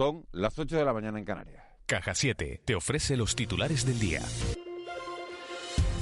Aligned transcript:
Son 0.00 0.24
las 0.32 0.58
8 0.58 0.78
de 0.78 0.84
la 0.86 0.94
mañana 0.94 1.18
en 1.18 1.26
Canarias. 1.26 1.62
Caja 1.84 2.14
7 2.14 2.62
te 2.64 2.74
ofrece 2.74 3.18
los 3.18 3.36
titulares 3.36 3.84
del 3.84 3.98
día. 3.98 4.22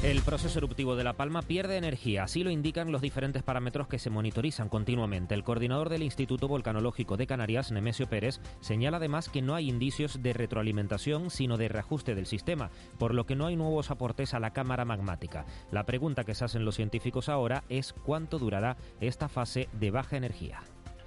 El 0.04 0.22
proceso 0.22 0.60
eruptivo 0.60 0.94
de 0.94 1.02
La 1.02 1.14
Palma 1.14 1.42
pierde 1.42 1.76
energía, 1.76 2.23
así 2.23 2.45
lo 2.45 2.50
indican 2.50 2.92
los 2.92 3.03
diferentes 3.03 3.42
parámetros 3.42 3.89
que 3.89 3.99
se 3.99 4.11
monitorizan 4.11 4.69
continuamente. 4.69 5.34
El 5.34 5.42
coordinador 5.42 5.89
del 5.89 6.05
Instituto 6.05 6.47
Volcanológico 6.47 7.17
de 7.17 7.26
Canarias, 7.26 7.73
Nemesio 7.73 8.09
Pérez, 8.09 8.41
señala 8.61 8.98
además 8.98 9.29
que 9.29 9.43
no 9.43 9.57
hay 9.57 9.69
indicios 9.69 10.23
de 10.23 10.33
retroalimentación, 10.33 11.30
sino 11.30 11.57
de 11.57 11.67
reajuste 11.67 12.15
del 12.15 12.27
sistema, 12.27 12.71
por 13.01 13.12
lo 13.12 13.27
que 13.27 13.35
no 13.35 13.46
hay 13.46 13.57
nuevos 13.57 13.91
aportes 13.91 14.33
a 14.33 14.39
la 14.39 14.53
cámara 14.53 14.85
magmática. 14.85 15.45
La 15.73 15.87
pregunta 15.87 16.23
que 16.23 16.37
se 16.37 16.45
hacen 16.45 16.65
los 16.65 16.77
científicos 16.77 17.29
ahora 17.29 17.65
es 17.69 17.93
cuánto 17.93 18.39
durará 18.39 18.77
esta 19.01 19.29
fase 19.29 19.69
de 19.73 19.91
baja 19.91 20.17
energía. 20.17 20.62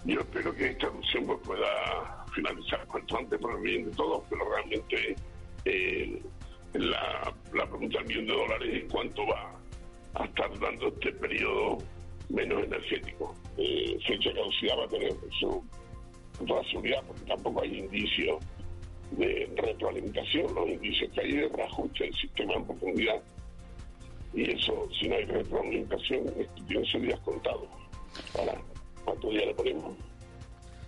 Yo 0.06 0.20
espero 0.20 0.56
que 0.56 0.68
esta 0.68 0.88
erupción 0.88 1.26
pues, 1.26 1.40
pueda 1.46 2.26
finalizar 2.34 2.86
cuanto 2.88 3.18
antes 3.18 3.40
por 3.40 3.56
el 3.56 3.62
bien 3.62 3.86
de 3.86 3.92
todos, 3.92 4.24
pero 4.30 4.50
realmente 4.50 5.16
eh, 5.66 6.22
la, 6.74 7.34
pregunta 7.52 8.00
del 8.00 8.08
millón 8.08 8.26
de 8.28 8.34
dólares 8.34 8.84
es 8.84 8.92
cuánto 8.92 9.28
va 9.28 9.56
a 10.16 10.26
estar 10.26 10.60
dando 10.60 10.88
este 10.88 11.12
periodo 11.14 11.78
menos 12.30 12.64
energético. 12.64 13.36
Eh, 13.58 13.98
fecha 14.08 14.34
caducidad 14.34 14.80
va 14.80 14.86
a 14.86 14.88
tener 14.88 15.14
su 15.40 15.64
seguridad 16.72 17.04
porque 17.06 17.26
tampoco 17.26 17.62
hay 17.62 17.80
indicios 17.80 18.44
de 19.12 19.52
retroalimentación, 19.58 20.56
los 20.56 20.70
indicios 20.70 21.12
que 21.12 21.22
hay 21.22 21.32
de 21.34 21.50
reajuste 21.50 22.12
sistema 22.14 22.54
en 22.54 22.66
profundidad. 22.66 23.22
Y 24.34 24.50
eso, 24.50 24.88
si 25.00 25.10
no 25.10 25.16
hay 25.16 25.26
retroalimentación, 25.26 26.26
tiene 26.68 26.86
sus 26.86 27.02
días 27.02 27.20
contados. 27.20 27.68
Ahora, 28.40 28.58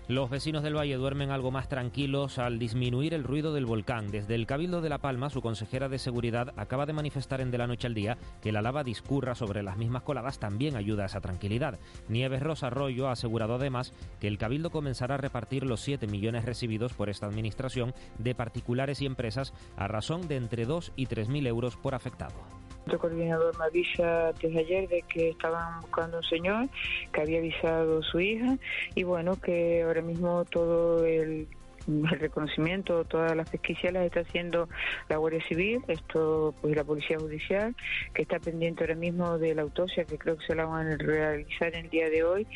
Los 0.10 0.30
vecinos 0.30 0.64
del 0.64 0.76
valle 0.76 0.98
duermen 0.98 1.32
algo 1.32 1.50
más 1.50 1.70
tranquilos 1.70 2.38
al 2.38 2.60
disminuir 2.60 3.14
el 3.14 3.24
ruido 3.24 3.54
del 3.54 3.66
volcán. 3.66 4.12
Desde 4.12 4.36
el 4.36 4.46
Cabildo 4.46 4.82
de 4.82 4.90
La 4.90 4.98
Palma, 4.98 5.30
su 5.30 5.42
consejera 5.42 5.88
de 5.88 5.98
seguridad 5.98 6.54
acaba 6.58 6.86
de 6.86 6.92
manifestar 6.92 7.40
en 7.40 7.52
De 7.52 7.58
la 7.58 7.68
Noche 7.68 7.88
al 7.88 7.94
Día 7.94 8.18
que 8.42 8.52
la 8.52 8.62
lava 8.62 8.84
discurra 8.84 9.34
sobre 9.34 9.64
las 9.64 9.78
mismas 9.78 10.04
coladas 10.04 10.40
también 10.40 10.76
ayuda 10.76 11.04
a 11.04 11.06
esa 11.06 11.22
tranquilidad. 11.22 11.80
Nieves 12.10 12.44
Rosa 12.44 12.68
Arroyo 12.68 13.08
ha 13.08 13.14
asegurado 13.14 13.56
además 13.56 13.94
que 14.20 14.28
el 14.28 14.38
Cabildo 14.38 14.72
comenzará 14.72 15.16
a 15.16 15.20
repartir 15.20 15.66
los 15.66 15.80
7 15.80 16.06
millones 16.08 16.44
recibidos 16.44 16.92
por 16.92 17.10
esta 17.10 17.28
administración 17.28 17.94
de 18.20 18.36
particulares 18.36 19.02
y 19.02 19.06
empresas 19.06 19.54
a 19.78 19.88
razón 19.88 20.28
de 20.28 20.36
entre 20.36 20.66
2 20.66 20.92
y 20.98 21.06
3 21.06 21.30
mil 21.30 21.48
euros 21.48 21.78
por 21.78 21.96
afectado. 21.96 22.63
El 22.88 22.98
coordinador 22.98 23.58
me 23.58 23.66
avisa 23.66 24.34
desde 24.42 24.60
ayer 24.60 24.88
de 24.90 25.02
que 25.04 25.30
estaban 25.30 25.80
buscando 25.82 26.18
un 26.18 26.24
señor 26.24 26.70
que 27.12 27.22
había 27.22 27.40
avisado 27.40 28.00
a 28.00 28.04
su 28.04 28.20
hija. 28.20 28.58
Y 28.96 29.04
bueno, 29.04 29.40
que 29.40 29.84
ahora 29.84 30.02
mismo 30.02 30.46
todo 30.46 31.06
el 31.06 31.48
reconocimiento, 31.88 33.04
todas 33.06 33.36
las 33.36 33.50
pesquisas 33.50 33.92
las 33.92 34.06
está 34.06 34.22
haciendo 34.22 34.70
la 35.10 35.18
Guardia 35.18 35.44
Civil, 35.48 35.82
esto 35.88 36.54
pues 36.62 36.76
la 36.76 36.84
Policía 36.84 37.20
Judicial, 37.20 37.76
que 38.14 38.22
está 38.22 38.40
pendiente 38.40 38.84
ahora 38.84 38.96
mismo 38.96 39.38
de 39.38 39.56
la 39.56 39.64
autopsia, 39.64 40.06
que 40.06 40.18
creo 40.18 40.38
que 40.38 40.46
se 40.46 40.56
la 40.56 40.66
van 40.66 40.88
a 40.88 40.98
realizar 40.98 41.76
el 41.76 41.90
día 41.90 42.10
de 42.10 42.24
hoy, 42.24 42.48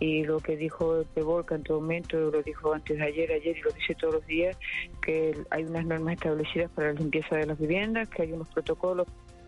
y 0.00 0.24
lo 0.24 0.40
que 0.40 0.56
dijo 0.56 1.04
Pevolca 1.14 1.54
en 1.54 1.62
todo 1.62 1.80
momento, 1.80 2.18
lo 2.30 2.42
dijo 2.42 2.72
antes 2.72 2.98
de 2.98 3.04
ayer, 3.04 3.32
ayer 3.32 3.56
y 3.56 3.60
lo 3.60 3.70
dice 3.70 3.94
todos 3.94 4.14
los 4.14 4.26
días, 4.26 4.56
que 5.00 5.36
hay 5.50 5.64
unas 5.64 5.86
normas 5.86 6.14
establecidas 6.14 6.70
para 6.72 6.92
la 6.92 6.98
limpieza 6.98 7.36
de 7.36 7.46
las 7.46 7.58
viviendas, 7.58 8.08
que 8.08 8.22
hay 8.22 8.32
unos 8.32 8.48
protocolos 8.48 9.06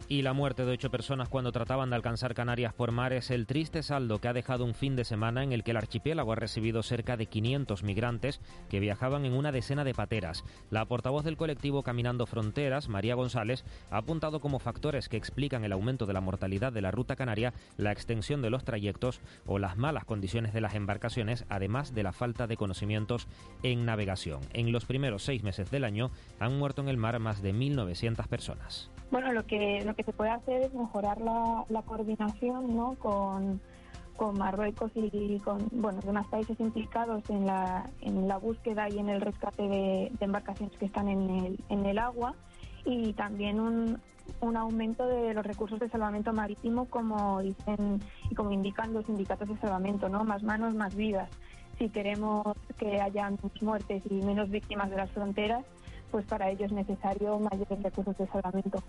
y 0.09 0.23
la 0.23 0.33
muerte 0.33 0.65
de 0.65 0.73
ocho 0.73 0.91
personas 0.91 1.29
cuando 1.29 1.53
trataban 1.53 1.91
de 1.91 1.97
alcanzar 1.97 2.35
Canarias 2.35 2.73
por 2.73 2.93
mar 2.93 3.13
es 3.13 3.31
el 3.31 3.47
triste 3.47 3.83
saldo 3.83 4.21
que 4.21 4.29
ha 4.29 4.33
dejado 4.33 4.65
un 4.65 4.75
fin 4.75 4.97
de 4.97 5.05
semana 5.05 5.43
en 5.43 5.53
el 5.53 5.65
que 5.65 5.71
el 5.71 5.77
archipiélago 5.77 6.33
ha 6.33 6.37
recibido 6.37 6.83
cerca 6.83 7.17
de 7.17 7.27
500 7.27 7.83
migrantes 7.83 8.41
que 8.69 8.81
viajaban 8.81 9.25
en 9.25 9.33
una 9.33 9.53
decena 9.53 9.85
de 9.85 9.95
pateras. 9.95 10.45
La 10.71 10.85
portavoz 10.85 11.25
del 11.25 11.37
colectivo 11.37 11.83
Caminando 11.83 12.27
Fronteras, 12.27 12.89
María 12.89 13.15
González, 13.15 13.65
ha 13.91 13.99
apuntado 13.99 14.41
como 14.41 14.59
factores 14.59 15.09
que 15.09 15.17
explican 15.17 15.65
el 15.65 15.73
aumento 15.73 16.07
de 16.07 16.13
la 16.13 16.21
mortalidad 16.21 16.73
de 16.73 16.83
la 16.83 16.91
ruta 16.91 17.17
canaria 17.17 17.55
la 17.77 17.93
extensión 17.93 18.43
de 18.43 18.51
los 18.51 18.65
trayectos 18.65 19.21
o 19.47 19.59
las 19.59 19.77
malas 19.77 20.05
condiciones 20.05 20.53
de 20.53 20.61
las 20.61 20.75
embarcaciones, 20.75 21.45
además 21.49 21.95
de 21.95 22.03
la 22.03 22.13
falta 22.13 22.47
de 22.47 22.57
conocimientos 22.57 23.29
en 23.63 23.85
navegación. 23.85 24.41
En 24.53 24.73
los 24.73 24.85
primeros 24.85 25.23
seis 25.23 25.43
meses 25.43 25.71
del 25.71 25.85
año 25.85 26.11
han 26.39 26.59
muerto 26.59 26.83
en 26.83 26.89
el 26.89 26.97
mar 26.97 27.19
más 27.19 27.43
de 27.43 27.55
1.900 27.55 28.27
personas. 28.29 28.91
Bueno, 29.11 29.33
lo 29.33 29.47
que, 29.47 29.83
lo 29.85 29.95
que 29.95 30.03
se 30.03 30.13
puede 30.13 30.31
hacer 30.31 30.63
es 30.63 30.75
mejorar 30.75 31.21
la, 31.21 31.83
coordinación 31.83 32.77
¿no? 32.77 32.97
con, 32.99 33.61
Marruecos 34.39 34.93
y 34.95 35.39
con 35.41 35.69
bueno, 35.73 36.01
demás 36.01 36.27
países 36.29 36.59
implicados 36.61 37.29
en 37.31 37.47
la, 37.47 37.91
en 38.01 38.29
la 38.29 38.39
búsqueda 38.39 38.89
y 38.89 38.99
en 38.99 39.09
el 39.09 39.21
rescate 39.21 39.63
de, 39.69 40.13
embarcaciones 40.21 40.77
que 40.79 40.87
están 40.87 41.09
en 41.09 41.31
el, 41.31 41.59
en 41.69 41.85
el 41.85 41.99
agua 41.99 42.35
y 42.85 43.13
también 43.15 43.61
un, 43.61 44.01
un 44.41 44.57
aumento 44.57 45.07
de 45.07 45.35
los 45.35 45.45
recursos 45.45 45.79
de 45.79 45.89
salvamento 45.89 46.33
marítimo 46.33 46.87
como 46.87 47.41
dicen 47.43 48.01
y 48.31 48.35
como 48.35 48.53
indican 48.53 48.93
los 48.93 49.07
sindicatos 49.07 49.49
de 49.49 49.57
salvamento, 49.59 50.09
¿no? 50.09 50.25
Más 50.25 50.43
manos, 50.43 50.75
más 50.75 50.95
vidas. 50.95 51.29
Si 51.79 51.89
queremos 51.89 52.45
que 52.79 53.01
haya 53.01 53.31
menos 53.31 53.63
muertes 53.63 54.03
y 54.09 54.15
menos 54.15 54.51
víctimas 54.51 54.91
de 54.91 54.97
las 54.97 55.11
fronteras, 55.11 55.65
pues 56.11 56.25
para 56.27 56.51
ello 56.51 56.67
es 56.67 56.73
necesario 56.73 57.39
mayores 57.39 57.83
recursos 57.83 58.17
de 58.17 58.27
salvamento. 58.29 58.83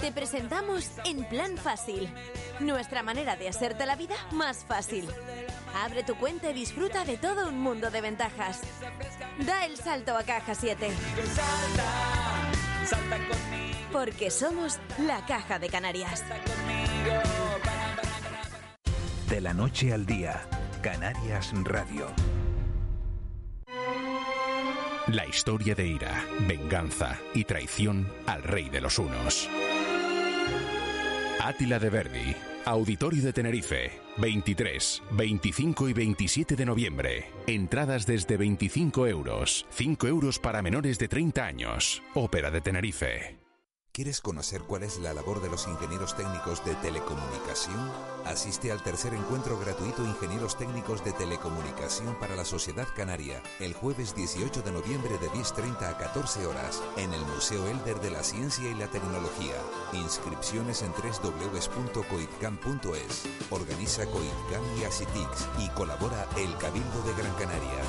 Te 0.00 0.12
presentamos 0.12 0.90
En 1.04 1.24
Plan 1.24 1.56
Fácil, 1.56 2.12
nuestra 2.60 3.02
manera 3.02 3.36
de 3.36 3.48
hacerte 3.48 3.86
la 3.86 3.96
vida 3.96 4.14
más 4.32 4.64
fácil. 4.64 5.08
Abre 5.74 6.02
tu 6.02 6.16
cuenta 6.16 6.50
y 6.50 6.54
disfruta 6.54 7.04
de 7.04 7.16
todo 7.16 7.48
un 7.48 7.60
mundo 7.60 7.90
de 7.90 8.00
ventajas. 8.00 8.60
Da 9.46 9.64
el 9.64 9.76
salto 9.76 10.16
a 10.16 10.22
Caja 10.22 10.54
7. 10.54 10.88
Porque 13.92 14.30
somos 14.30 14.78
la 14.98 15.24
Caja 15.26 15.58
de 15.58 15.68
Canarias. 15.68 16.24
De 19.28 19.40
la 19.40 19.54
noche 19.54 19.92
al 19.92 20.06
día, 20.06 20.42
Canarias 20.82 21.52
Radio. 21.64 22.06
La 25.12 25.26
historia 25.26 25.74
de 25.74 25.88
ira, 25.88 26.24
venganza 26.46 27.18
y 27.34 27.42
traición 27.42 28.06
al 28.26 28.44
rey 28.44 28.68
de 28.68 28.80
los 28.80 28.96
unos. 29.00 29.48
Átila 31.40 31.80
de 31.80 31.90
Verdi, 31.90 32.36
Auditorio 32.64 33.20
de 33.20 33.32
Tenerife, 33.32 33.90
23, 34.18 35.02
25 35.10 35.88
y 35.88 35.92
27 35.94 36.54
de 36.54 36.64
noviembre. 36.64 37.24
Entradas 37.48 38.06
desde 38.06 38.36
25 38.36 39.08
euros, 39.08 39.66
5 39.70 40.06
euros 40.06 40.38
para 40.38 40.62
menores 40.62 41.00
de 41.00 41.08
30 41.08 41.44
años. 41.44 42.02
Ópera 42.14 42.52
de 42.52 42.60
Tenerife. 42.60 43.39
¿Quieres 43.92 44.20
conocer 44.20 44.62
cuál 44.62 44.84
es 44.84 45.00
la 45.00 45.12
labor 45.12 45.42
de 45.42 45.50
los 45.50 45.66
ingenieros 45.66 46.16
técnicos 46.16 46.64
de 46.64 46.76
telecomunicación? 46.76 47.90
Asiste 48.24 48.70
al 48.70 48.84
tercer 48.84 49.14
encuentro 49.14 49.58
gratuito 49.58 50.04
Ingenieros 50.04 50.56
Técnicos 50.56 51.04
de 51.04 51.12
Telecomunicación 51.12 52.16
para 52.20 52.36
la 52.36 52.44
Sociedad 52.44 52.86
Canaria, 52.94 53.42
el 53.58 53.74
jueves 53.74 54.14
18 54.14 54.62
de 54.62 54.70
noviembre 54.70 55.18
de 55.18 55.28
10.30 55.30 55.90
a 55.90 55.98
14 55.98 56.46
horas, 56.46 56.80
en 56.98 57.12
el 57.12 57.22
Museo 57.22 57.66
Elder 57.66 58.00
de 58.00 58.12
la 58.12 58.22
Ciencia 58.22 58.70
y 58.70 58.74
la 58.74 58.86
Tecnología. 58.86 59.56
Inscripciones 59.92 60.82
en 60.82 60.92
www.coitcam.es. 60.92 63.24
Organiza 63.50 64.06
Coitcam 64.06 64.62
y 64.78 64.84
Asitix 64.84 65.48
y 65.58 65.68
colabora 65.70 66.28
el 66.36 66.56
Cabildo 66.58 67.02
de 67.02 67.12
Gran 67.20 67.34
Canaria. 67.34 67.82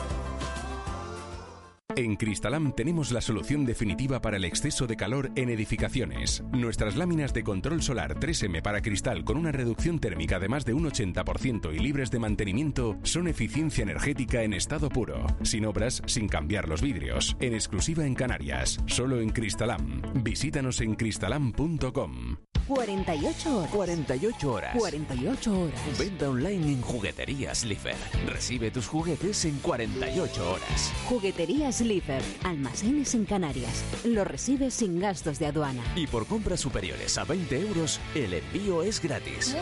En 1.95 2.15
Cristalam 2.15 2.73
tenemos 2.73 3.11
la 3.11 3.21
solución 3.21 3.65
definitiva 3.65 4.21
para 4.21 4.37
el 4.37 4.45
exceso 4.45 4.87
de 4.87 4.95
calor 4.95 5.31
en 5.35 5.49
edificaciones. 5.49 6.43
Nuestras 6.51 6.95
láminas 6.95 7.33
de 7.33 7.43
control 7.43 7.81
solar 7.81 8.19
3M 8.19 8.61
para 8.61 8.81
cristal 8.81 9.23
con 9.23 9.37
una 9.37 9.51
reducción 9.51 9.99
térmica 9.99 10.39
de 10.39 10.47
más 10.47 10.65
de 10.65 10.73
un 10.73 10.89
80% 10.89 11.73
y 11.73 11.79
libres 11.79 12.11
de 12.11 12.19
mantenimiento 12.19 12.97
son 13.03 13.27
eficiencia 13.27 13.83
energética 13.83 14.43
en 14.43 14.53
estado 14.53 14.89
puro, 14.89 15.25
sin 15.43 15.65
obras, 15.65 16.01
sin 16.05 16.27
cambiar 16.27 16.67
los 16.69 16.81
vidrios, 16.81 17.35
en 17.39 17.53
exclusiva 17.53 18.05
en 18.05 18.15
Canarias, 18.15 18.79
solo 18.85 19.19
en 19.19 19.29
Cristalam. 19.29 20.01
Visítanos 20.23 20.81
en 20.81 20.95
cristalam.com. 20.95 22.37
48 22.67 23.57
horas. 23.57 23.71
48 23.71 24.53
horas. 24.53 24.75
48 24.77 25.59
horas. 25.59 25.99
Venta 25.99 26.29
online 26.29 26.73
en 26.73 26.81
Jugueterías 26.81 27.65
Lifer. 27.65 27.95
Recibe 28.27 28.71
tus 28.71 28.87
juguetes 28.87 29.43
en 29.45 29.57
48 29.59 30.51
horas. 30.51 30.93
Jugueterías 31.09 31.80
Lifer. 31.87 32.21
Almacenes 32.43 33.15
en 33.15 33.25
Canarias. 33.25 33.83
Lo 34.03 34.23
recibes 34.23 34.73
sin 34.73 34.99
gastos 34.99 35.39
de 35.39 35.47
aduana. 35.47 35.83
Y 35.95 36.07
por 36.07 36.27
compras 36.27 36.59
superiores 36.59 37.17
a 37.17 37.23
20 37.23 37.59
euros, 37.59 37.99
el 38.15 38.33
envío 38.33 38.83
es 38.83 39.01
gratis. 39.01 39.55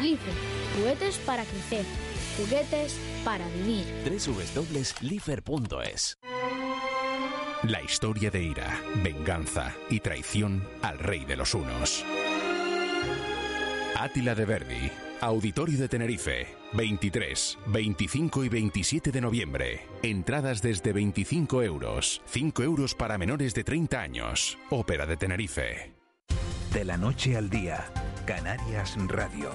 Lifer. 0.00 0.34
Juguetes 0.76 1.16
para 1.18 1.44
crecer. 1.44 1.84
Juguetes 2.36 2.96
para 3.24 3.46
vivir. 3.48 3.84
www.lifer.es 4.04 6.18
La 7.62 7.82
historia 7.82 8.30
de 8.30 8.42
ira, 8.42 8.80
venganza 9.02 9.74
y 9.88 10.00
traición 10.00 10.68
al 10.82 10.98
rey 10.98 11.24
de 11.24 11.36
los 11.36 11.54
unos. 11.54 12.04
Átila 13.98 14.34
de 14.34 14.44
Verdi, 14.44 14.92
Auditorio 15.20 15.78
de 15.78 15.88
Tenerife, 15.88 16.46
23, 16.74 17.58
25 17.68 18.44
y 18.44 18.48
27 18.50 19.10
de 19.12 19.20
noviembre. 19.22 19.80
Entradas 20.02 20.60
desde 20.60 20.92
25 20.92 21.62
euros, 21.62 22.20
5 22.26 22.62
euros 22.62 22.94
para 22.94 23.16
menores 23.16 23.54
de 23.54 23.64
30 23.64 23.98
años. 23.98 24.58
Ópera 24.68 25.06
de 25.06 25.16
Tenerife. 25.16 25.94
De 26.72 26.84
la 26.84 26.98
noche 26.98 27.34
al 27.34 27.48
día, 27.48 27.86
Canarias 28.26 28.96
Radio. 29.08 29.50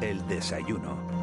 El 0.00 0.26
desayuno. 0.26 1.17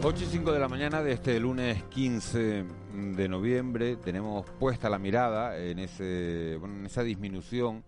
8 0.00 0.24
y 0.24 0.26
5 0.26 0.52
de 0.52 0.60
la 0.60 0.68
mañana 0.68 1.02
de 1.02 1.12
este 1.12 1.40
lunes 1.40 1.82
15 1.90 2.64
de 3.16 3.28
noviembre 3.28 3.96
tenemos 3.96 4.48
puesta 4.60 4.88
la 4.88 4.98
mirada 5.00 5.58
en, 5.58 5.80
ese, 5.80 6.54
en 6.54 6.86
esa 6.86 7.02
disminución 7.02 7.82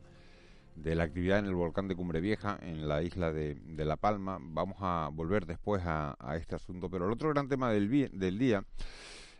de 0.74 0.96
la 0.96 1.04
actividad 1.04 1.38
en 1.38 1.46
el 1.46 1.54
volcán 1.54 1.86
de 1.86 1.94
Cumbre 1.94 2.20
Vieja, 2.20 2.58
en 2.62 2.88
la 2.88 3.02
isla 3.02 3.32
de, 3.32 3.56
La 3.76 3.96
Palma. 3.96 4.38
Vamos 4.40 4.78
a 4.80 5.08
volver 5.12 5.46
después 5.46 5.82
a, 5.86 6.16
este 6.36 6.56
asunto, 6.56 6.90
pero 6.90 7.06
el 7.06 7.12
otro 7.12 7.28
gran 7.28 7.48
tema 7.48 7.70
del, 7.70 8.10
del 8.12 8.38
día 8.38 8.64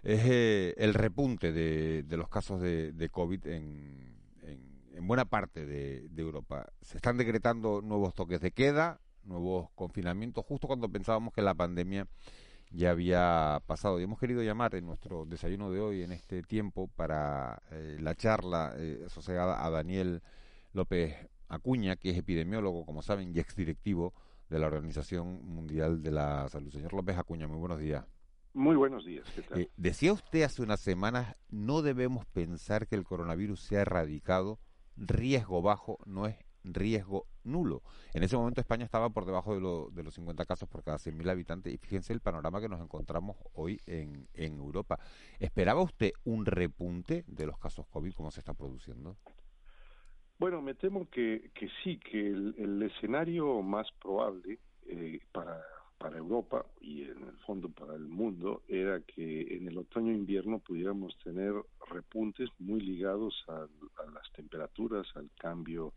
es 0.04 0.20
eh, 0.26 0.74
el 0.78 0.94
repunte 0.94 1.50
de, 1.50 2.16
los 2.16 2.28
casos 2.28 2.60
de, 2.60 3.08
COVID 3.10 3.46
en, 3.48 4.14
en, 4.44 5.06
buena 5.08 5.24
parte 5.24 5.66
de 5.66 6.08
Europa. 6.16 6.70
Se 6.82 6.98
están 6.98 7.16
decretando 7.16 7.82
nuevos 7.82 8.14
toques 8.14 8.40
de 8.40 8.52
queda, 8.52 9.00
nuevos 9.24 9.70
confinamientos, 9.74 10.44
justo 10.46 10.68
cuando 10.68 10.88
pensábamos 10.88 11.34
que 11.34 11.42
la 11.42 11.54
pandemia 11.54 12.06
ya 12.70 12.90
había 12.90 13.62
pasado. 13.66 14.00
Y 14.00 14.04
hemos 14.04 14.18
querido 14.18 14.42
llamar 14.42 14.74
en 14.74 14.86
nuestro 14.86 15.24
desayuno 15.24 15.70
de 15.70 15.80
hoy, 15.80 16.02
en 16.02 16.12
este 16.12 16.42
tiempo, 16.42 16.88
para 16.88 17.62
eh, 17.70 17.98
la 18.00 18.14
charla 18.14 18.74
eh, 18.76 19.02
asociada 19.06 19.64
a 19.64 19.70
Daniel 19.70 20.22
López 20.72 21.14
Acuña, 21.48 21.96
que 21.96 22.10
es 22.10 22.18
epidemiólogo, 22.18 22.86
como 22.86 23.02
saben, 23.02 23.34
y 23.34 23.40
exdirectivo 23.40 24.14
de 24.48 24.58
la 24.58 24.66
Organización 24.66 25.44
Mundial 25.44 26.02
de 26.02 26.10
la 26.10 26.48
Salud. 26.48 26.70
Señor 26.70 26.92
López 26.92 27.18
Acuña, 27.18 27.46
muy 27.48 27.58
buenos 27.58 27.78
días. 27.78 28.04
Muy 28.52 28.74
buenos 28.74 29.04
días, 29.04 29.26
¿qué 29.34 29.42
tal? 29.42 29.60
Eh, 29.60 29.70
decía 29.76 30.12
usted 30.12 30.42
hace 30.42 30.62
unas 30.62 30.80
semanas, 30.80 31.36
no 31.50 31.82
debemos 31.82 32.26
pensar 32.26 32.88
que 32.88 32.96
el 32.96 33.04
coronavirus 33.04 33.60
se 33.62 33.78
ha 33.78 33.82
erradicado, 33.82 34.58
riesgo 34.96 35.62
bajo 35.62 35.98
no 36.04 36.26
es 36.26 36.36
riesgo 36.64 37.26
nulo. 37.44 37.82
En 38.14 38.22
ese 38.22 38.36
momento 38.36 38.60
España 38.60 38.84
estaba 38.84 39.10
por 39.10 39.26
debajo 39.26 39.54
de, 39.54 39.94
de 39.94 40.02
los 40.02 40.14
50 40.14 40.44
casos 40.44 40.68
por 40.68 40.82
cada 40.82 40.98
100.000 40.98 41.30
habitantes 41.30 41.72
y 41.72 41.78
fíjense 41.78 42.12
el 42.12 42.20
panorama 42.20 42.60
que 42.60 42.68
nos 42.68 42.80
encontramos 42.80 43.36
hoy 43.54 43.80
en, 43.86 44.28
en 44.34 44.58
Europa. 44.58 44.98
¿Esperaba 45.38 45.82
usted 45.82 46.12
un 46.24 46.46
repunte 46.46 47.24
de 47.26 47.46
los 47.46 47.58
casos 47.58 47.86
COVID 47.86 48.12
como 48.12 48.30
se 48.30 48.40
está 48.40 48.54
produciendo? 48.54 49.16
Bueno, 50.38 50.62
me 50.62 50.74
temo 50.74 51.08
que, 51.10 51.50
que 51.54 51.68
sí, 51.82 51.98
que 51.98 52.28
el, 52.28 52.82
escenario 52.82 53.60
más 53.60 53.86
probable 54.00 54.58
eh, 54.86 55.20
para, 55.32 55.60
para 55.98 56.16
Europa 56.16 56.64
y 56.80 57.02
en 57.02 57.24
el 57.24 57.36
fondo 57.44 57.68
para 57.68 57.94
el 57.94 58.08
mundo 58.08 58.62
era 58.66 59.00
que 59.00 59.54
en 59.54 59.68
el 59.68 59.76
otoño-invierno 59.76 60.58
pudiéramos 60.60 61.14
tener 61.18 61.52
repuntes 61.90 62.48
muy 62.58 62.80
ligados 62.80 63.34
a, 63.48 63.64
a 64.02 64.10
las 64.14 64.32
temperaturas, 64.32 65.06
al 65.14 65.30
cambio 65.38 65.92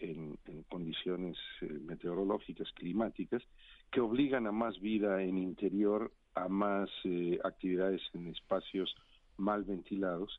en, 0.00 0.38
condiciones 0.68 1.36
eh, 1.60 1.66
meteorológicas, 1.66 2.70
climáticas, 2.72 3.42
que 3.90 4.00
obligan 4.00 4.46
a 4.46 4.52
más 4.52 4.78
vida 4.80 5.22
en 5.22 5.38
interior, 5.38 6.12
a 6.34 6.48
más 6.48 6.90
eh, 7.04 7.38
actividades 7.42 8.02
en 8.14 8.28
espacios 8.28 8.94
mal 9.36 9.64
ventilados 9.64 10.38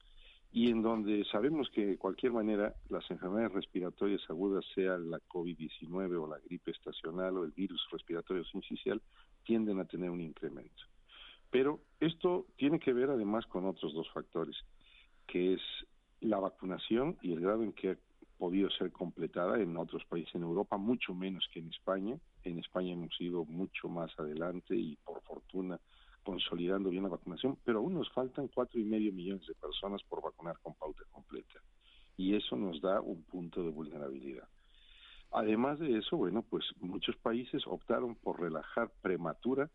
y 0.52 0.70
en 0.72 0.82
donde 0.82 1.24
sabemos 1.26 1.70
que 1.70 1.86
de 1.86 1.98
cualquier 1.98 2.32
manera 2.32 2.74
las 2.90 3.10
enfermedades 3.12 3.54
respiratorias 3.54 4.22
agudas, 4.30 4.66
sea 4.74 4.98
la 4.98 5.20
COVID-19 5.20 6.22
o 6.22 6.28
la 6.28 6.40
gripe 6.40 6.72
estacional 6.72 7.38
o 7.38 7.44
el 7.44 7.52
virus 7.52 7.86
respiratorio 7.92 8.44
sincicial, 8.46 9.02
tienden 9.44 9.80
a 9.80 9.86
tener 9.86 10.10
un 10.10 10.22
incremento. 10.22 10.84
Pero 11.52 11.82
esto 12.00 12.48
tiene 12.58 12.80
que 12.80 12.94
ver 12.94 13.10
además 13.10 13.46
con 13.46 13.66
otros 13.66 13.94
dos 13.94 14.10
factores, 14.12 14.56
que 15.28 15.54
es 15.54 15.62
la 16.22 16.40
vacunación 16.40 17.18
y 17.22 17.32
el 17.32 17.42
grado 17.42 17.64
en 17.64 17.74
que 17.74 17.98
podido 18.40 18.70
ser 18.72 18.92
completada 18.92 19.62
en 19.62 19.78
otros 19.78 20.04
países 20.06 20.34
en 20.34 20.44
Europa, 20.44 20.78
mucho 20.78 21.14
menos 21.14 21.48
que 21.54 21.60
en 21.60 21.68
España. 21.68 22.18
En 22.44 22.58
España 22.58 22.94
hemos 22.94 23.14
ido 23.20 23.46
mucho 23.46 23.90
más 23.90 24.18
adelante 24.18 24.76
y 24.76 24.96
por 25.06 25.22
fortuna 25.22 25.80
consolidando 26.24 26.90
bien 26.90 27.04
la 27.04 27.10
vacunación, 27.10 27.58
pero 27.64 27.80
aún 27.80 27.94
nos 27.94 28.10
faltan 28.12 28.48
cuatro 28.48 28.80
y 28.80 28.84
medio 28.84 29.12
millones 29.14 29.46
de 29.46 29.56
personas 29.56 30.02
por 30.04 30.24
vacunar 30.24 30.58
con 30.64 30.74
pauta 30.74 31.04
completa 31.12 31.60
y 32.20 32.36
eso 32.36 32.58
nos 32.58 32.82
da 32.82 33.00
un 33.00 33.24
punto 33.24 33.64
de 33.64 33.70
vulnerabilidad. 33.70 34.48
Además 35.32 35.80
de 35.80 35.98
eso, 35.98 36.18
bueno, 36.18 36.44
pues 36.50 36.66
muchos 36.82 37.16
países 37.18 37.64
optaron 37.66 38.16
por 38.16 38.42
relajar 38.42 38.92
prematura 39.02 39.70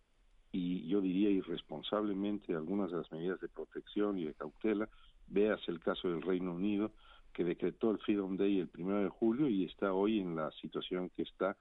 y 0.53 0.87
yo 0.87 1.01
diría 1.01 1.31
irresponsablemente 1.31 2.55
algunas 2.55 2.91
de 2.91 2.99
las 2.99 3.11
medidas 3.11 3.41
de 3.41 3.49
protección 3.49 4.19
y 4.19 4.25
de 4.25 4.35
cautela. 4.35 4.89
Veas 5.27 5.61
el 5.69 5.81
caso 5.81 6.09
del 6.09 6.21
Reino 6.21 6.53
Unido, 6.53 6.93
que 7.35 7.45
decretó 7.45 7.91
el 7.91 7.99
Freedom 7.99 8.37
Day 8.37 8.61
el 8.61 8.69
primero 8.69 9.03
de 9.03 9.09
julio 9.11 9.49
y 9.49 9.65
está 9.65 9.93
hoy 9.93 10.21
en 10.21 10.37
la 10.37 10.51
situación 10.53 11.11
que 11.11 11.23
está 11.23 11.57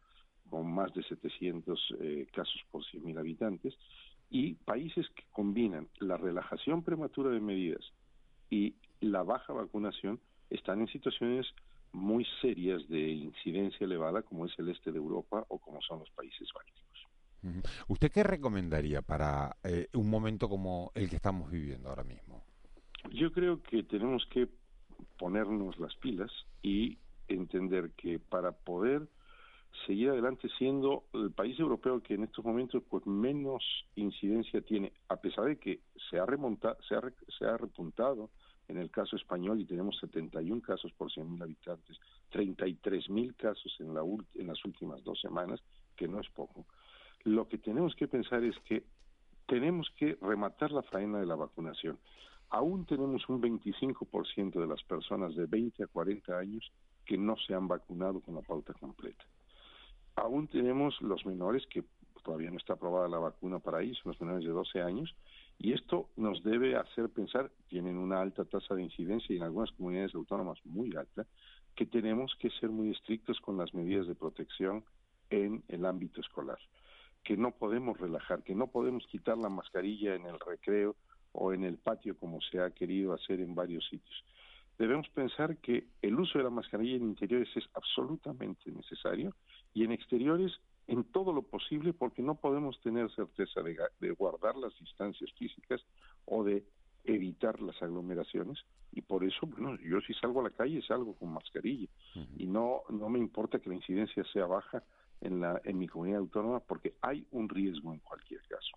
con 0.50 0.72
más 0.72 0.94
de 0.94 1.04
700 1.04 1.96
eh, 2.00 2.28
casos 2.31 2.62
por 2.72 2.84
100.000 2.84 3.20
habitantes 3.20 3.74
y 4.30 4.54
países 4.54 5.08
que 5.10 5.24
combinan 5.31 5.90
la 6.00 6.16
relajación 6.16 6.84
prematura 6.84 7.31
de 7.31 7.40
medidas 7.40 7.81
y 8.50 8.75
la 9.02 9.24
baja 9.24 9.52
vacunación 9.52 10.20
están 10.50 10.81
en 10.81 10.88
situaciones 10.88 11.48
muy 11.92 12.26
serias 12.42 12.88
de 12.88 13.10
incidencia 13.10 13.86
elevada 13.86 14.22
como 14.22 14.46
es 14.46 14.58
el 14.60 14.69
este 14.69 14.92
de 14.92 14.98
Europa 14.98 15.46
o 15.50 15.60
como 15.60 15.81
son 15.81 16.00
los 16.00 16.10
países 16.12 16.48
bálticos. 16.54 17.64
¿Usted 17.88 18.12
qué 18.12 18.24
recomendaría 18.24 19.02
para 19.02 19.58
eh, 19.64 19.88
un 19.94 20.10
momento 20.10 20.48
como 20.48 20.92
el 20.96 21.10
que 21.10 21.18
estamos 21.18 21.52
viviendo 21.52 21.90
ahora 21.90 22.04
mismo? 22.04 22.44
Yo 23.12 23.31
creo 23.31 23.62
que 23.62 23.84
tenemos 23.84 24.26
que 24.28 24.48
ponernos 25.18 25.80
las 25.80 25.95
pilas 25.95 26.31
y 26.62 26.98
entender 27.28 27.92
que 27.92 28.19
para 28.19 28.51
poder 28.51 29.07
seguir 29.88 30.10
adelante 30.10 30.48
siendo 30.57 31.04
el 31.13 31.31
país 31.31 31.60
europeo 31.60 32.01
que 32.01 32.13
en 32.13 32.24
estos 32.24 32.45
momentos 32.45 32.84
pues 32.90 33.06
menos 33.07 33.63
incidencia 33.95 34.62
tiene, 34.62 34.94
a 35.10 35.18
pesar 35.18 35.45
de 35.45 35.57
que 35.57 35.80
se 36.10 36.19
ha 36.19 36.25
remontado, 36.25 36.78
se 36.88 36.95
ha, 36.95 37.01
se 37.38 37.45
ha 37.45 37.57
repuntado 37.57 38.30
en 38.68 38.78
el 38.78 38.90
caso 38.92 39.16
español 39.16 39.60
y 39.60 39.66
tenemos 39.66 39.98
71 40.00 40.62
casos 40.62 40.92
por 40.94 41.12
100.000 41.12 41.42
habitantes, 41.42 41.98
33.000 42.31 43.36
casos 43.36 43.75
en, 43.80 43.94
la, 43.94 44.01
en 44.36 44.48
las 44.48 44.63
últimas 44.63 45.04
dos 45.04 45.19
semanas, 45.19 45.60
que 45.95 46.07
no 46.07 46.19
es 46.19 46.30
poco. 46.30 46.66
Lo 47.24 47.48
que 47.48 47.57
tenemos 47.57 47.95
que 47.95 48.07
pensar 48.07 48.44
es 48.44 48.57
que 48.59 48.83
tenemos 49.47 49.90
que 49.97 50.18
rematar 50.21 50.71
la 50.71 50.81
faena 50.83 51.19
de 51.19 51.26
la 51.26 51.35
vacunación 51.35 51.97
aún 52.54 52.86
tenemos 52.86 53.28
un 53.30 53.42
25% 53.42 54.62
de 54.62 54.68
las 54.68 54.83
personas 54.83 55.36
de 55.36 55.48
20 55.48 55.83
a 55.83 55.88
40 55.88 56.38
años 56.38 56.72
que 57.04 57.18
no 57.18 57.36
se 57.36 57.56
han 57.56 57.68
vacunado 57.68 58.22
con 58.22 58.36
la 58.36 58.42
pauta 58.42 58.74
completa. 58.74 59.26
Aún 60.16 60.48
tenemos 60.48 61.02
los 61.02 61.26
menores 61.26 61.66
que 61.66 61.83
todavía 62.24 62.52
no 62.52 62.57
está 62.57 62.74
aprobada 62.74 63.07
la 63.07 63.18
vacuna 63.18 63.57
para 63.57 63.81
ellos, 63.81 64.00
los 64.06 64.22
menores 64.22 64.45
de 64.45 64.52
12 64.52 64.81
años, 64.83 65.16
y 65.57 65.74
esto 65.74 66.10
nos 66.16 66.44
debe 66.44 66.76
hacer 66.76 67.10
pensar, 67.10 67.52
tienen 67.69 67.98
una 67.98 68.22
alta 68.22 68.45
tasa 68.45 68.76
de 68.76 68.83
incidencia 68.83 69.33
y 69.33 69.38
en 69.38 69.44
algunas 69.44 69.72
comunidades 69.72 70.14
autónomas 70.14 70.60
muy 70.64 70.95
alta, 70.95 71.26
que 71.76 71.88
tenemos 71.88 72.36
que 72.40 72.52
ser 72.52 72.69
muy 72.69 72.92
estrictos 72.92 73.42
con 73.42 73.57
las 73.57 73.74
medidas 73.74 74.06
de 74.06 74.14
protección 74.14 74.83
en 75.31 75.64
el 75.69 75.86
ámbito 75.88 76.22
escolar, 76.22 76.60
que 77.24 77.36
no 77.36 77.50
podemos 77.50 78.00
relajar, 78.00 78.44
que 78.44 78.54
no 78.54 78.68
podemos 78.68 79.07
quitar 79.07 79.40
la 79.40 79.50
mascarilla 79.50 80.14
en 80.14 80.28
el 80.28 80.40
recreo 80.40 80.95
o 81.33 81.54
en 81.54 81.63
el 81.63 81.78
patio 81.78 82.18
como 82.18 82.40
se 82.42 82.59
ha 82.59 82.71
querido 82.71 83.13
hacer 83.13 83.42
en 83.42 83.54
varios 83.54 83.85
sitios. 83.90 84.23
Debemos 84.78 85.07
pensar 85.09 85.57
que 85.57 85.87
el 86.02 86.19
uso 86.19 86.37
de 86.37 86.44
la 86.44 86.49
mascarilla 86.49 86.95
en 86.95 87.04
interiores 87.04 87.49
es 87.56 87.63
absolutamente 87.73 88.71
necesario 88.71 89.35
y 89.73 89.83
en 89.83 89.92
exteriores 89.92 90.52
en 90.87 91.04
todo 91.06 91.31
lo 91.31 91.44
posible 91.44 91.94
porque 91.94 92.21
no 92.21 92.35
podemos 92.35 92.80
tener 92.81 93.09
certeza 93.11 93.61
de, 93.61 94.11
guardar 94.11 94.56
las 94.57 94.78
distancias 94.80 95.31
físicas 95.37 95.81
o 96.25 96.44
de 96.44 96.66
evitar 97.04 97.61
las 97.61 97.81
aglomeraciones. 97.81 98.59
Y 98.92 99.02
por 99.02 99.23
eso 99.23 99.45
bueno 99.45 99.78
yo 99.78 100.02
si 100.02 100.13
salgo 100.16 100.42
a 100.42 100.44
la 100.44 100.49
calle 100.49 100.81
salgo 100.81 101.16
con 101.16 101.33
mascarilla. 101.33 101.87
Y 102.37 102.47
no 102.47 102.81
no 102.90 103.09
me 103.09 103.19
importa 103.19 103.59
que 103.59 103.69
la 103.69 103.75
incidencia 103.75 104.23
sea 104.33 104.45
baja 104.45 104.83
en 105.21 105.40
la 105.40 105.61
en 105.63 105.78
mi 105.78 105.87
comunidad 105.87 106.19
autónoma 106.19 106.59
porque 106.59 106.95
hay 107.02 107.25
un 107.31 107.47
riesgo 107.47 107.94
en 107.94 107.99
cualquier 107.99 108.42
caso 108.42 108.71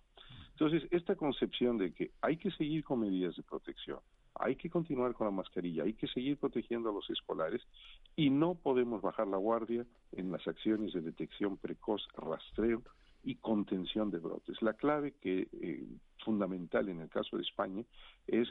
entonces, 0.59 0.89
esta 0.89 1.15
concepción 1.15 1.77
de 1.77 1.93
que 1.93 2.09
hay 2.19 2.37
que 2.37 2.49
seguir 2.49 2.83
con 2.83 3.01
medidas 3.01 3.35
de 3.35 3.43
protección, 3.43 3.99
hay 4.33 4.55
que 4.55 4.71
continuar 4.71 5.13
con 5.13 5.27
la 5.27 5.31
mascarilla, 5.31 5.83
hay 5.83 5.93
que 5.93 6.07
seguir 6.07 6.37
protegiendo 6.37 6.89
a 6.89 6.93
los 6.93 7.07
escolares 7.11 7.61
y 8.15 8.31
no 8.31 8.55
podemos 8.55 9.03
bajar 9.03 9.27
la 9.27 9.37
guardia 9.37 9.85
en 10.13 10.31
las 10.31 10.47
acciones 10.47 10.93
de 10.93 11.01
detección 11.01 11.57
precoz, 11.57 12.01
rastreo 12.15 12.81
y 13.23 13.35
contención 13.35 14.09
de 14.09 14.17
brotes. 14.17 14.59
La 14.63 14.73
clave 14.73 15.13
que 15.21 15.47
eh, 15.61 15.85
fundamental 16.25 16.89
en 16.89 17.01
el 17.01 17.09
caso 17.09 17.37
de 17.37 17.43
España 17.43 17.83
es 18.25 18.47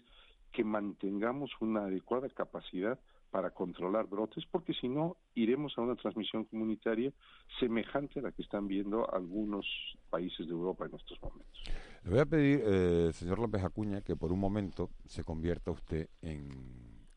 que 0.52 0.62
mantengamos 0.62 1.50
una 1.60 1.86
adecuada 1.86 2.28
capacidad 2.28 3.00
para 3.30 3.50
controlar 3.50 4.06
brotes, 4.06 4.44
porque 4.50 4.72
si 4.74 4.88
no, 4.88 5.16
iremos 5.34 5.74
a 5.76 5.82
una 5.82 5.96
transmisión 5.96 6.44
comunitaria 6.44 7.12
semejante 7.60 8.20
a 8.20 8.22
la 8.22 8.32
que 8.32 8.42
están 8.42 8.66
viendo 8.66 9.12
algunos 9.12 9.66
países 10.10 10.46
de 10.46 10.52
Europa 10.52 10.86
en 10.86 10.94
estos 10.94 11.20
momentos. 11.22 11.62
Le 12.04 12.10
voy 12.10 12.20
a 12.20 12.26
pedir, 12.26 12.62
eh, 12.64 13.10
señor 13.12 13.38
López 13.38 13.62
Acuña, 13.64 14.00
que 14.00 14.16
por 14.16 14.32
un 14.32 14.38
momento 14.38 14.90
se 15.04 15.24
convierta 15.24 15.70
usted 15.70 16.08
en 16.22 16.48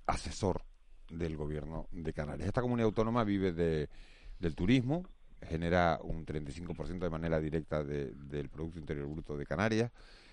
asesor 0.08 0.64
del 1.10 1.38
gobierno 1.38 1.88
de 1.92 2.14
Canarias. 2.14 2.48
Esta 2.48 2.62
comunidad 2.62 2.88
autónoma 2.88 3.24
vive 3.24 3.52
de, 3.52 3.90
del 4.40 4.56
turismo, 4.56 5.04
genera 5.42 6.00
un 6.04 6.26
35% 6.26 7.00
de 7.00 7.10
manera 7.10 7.40
directa 7.40 7.84
del 7.84 8.50
Producto 8.50 8.80
Interior 8.80 9.08
Bruto 9.08 9.38
de 9.38 9.46
Canarias, 9.46 9.92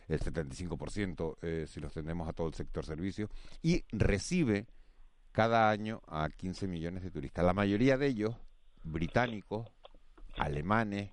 el 0.08 0.20
75% 0.20 1.36
eh, 1.42 1.64
si 1.66 1.80
lo 1.80 1.86
extendemos 1.86 2.28
a 2.28 2.32
todo 2.32 2.48
el 2.48 2.54
sector 2.54 2.84
servicios, 2.84 3.30
y 3.62 3.84
recibe 3.90 4.66
cada 5.36 5.68
año 5.68 6.00
a 6.06 6.30
15 6.30 6.66
millones 6.66 7.02
de 7.02 7.10
turistas. 7.10 7.44
La 7.44 7.52
mayoría 7.52 7.98
de 7.98 8.06
ellos 8.06 8.34
británicos, 8.84 9.68
alemanes, 10.38 11.10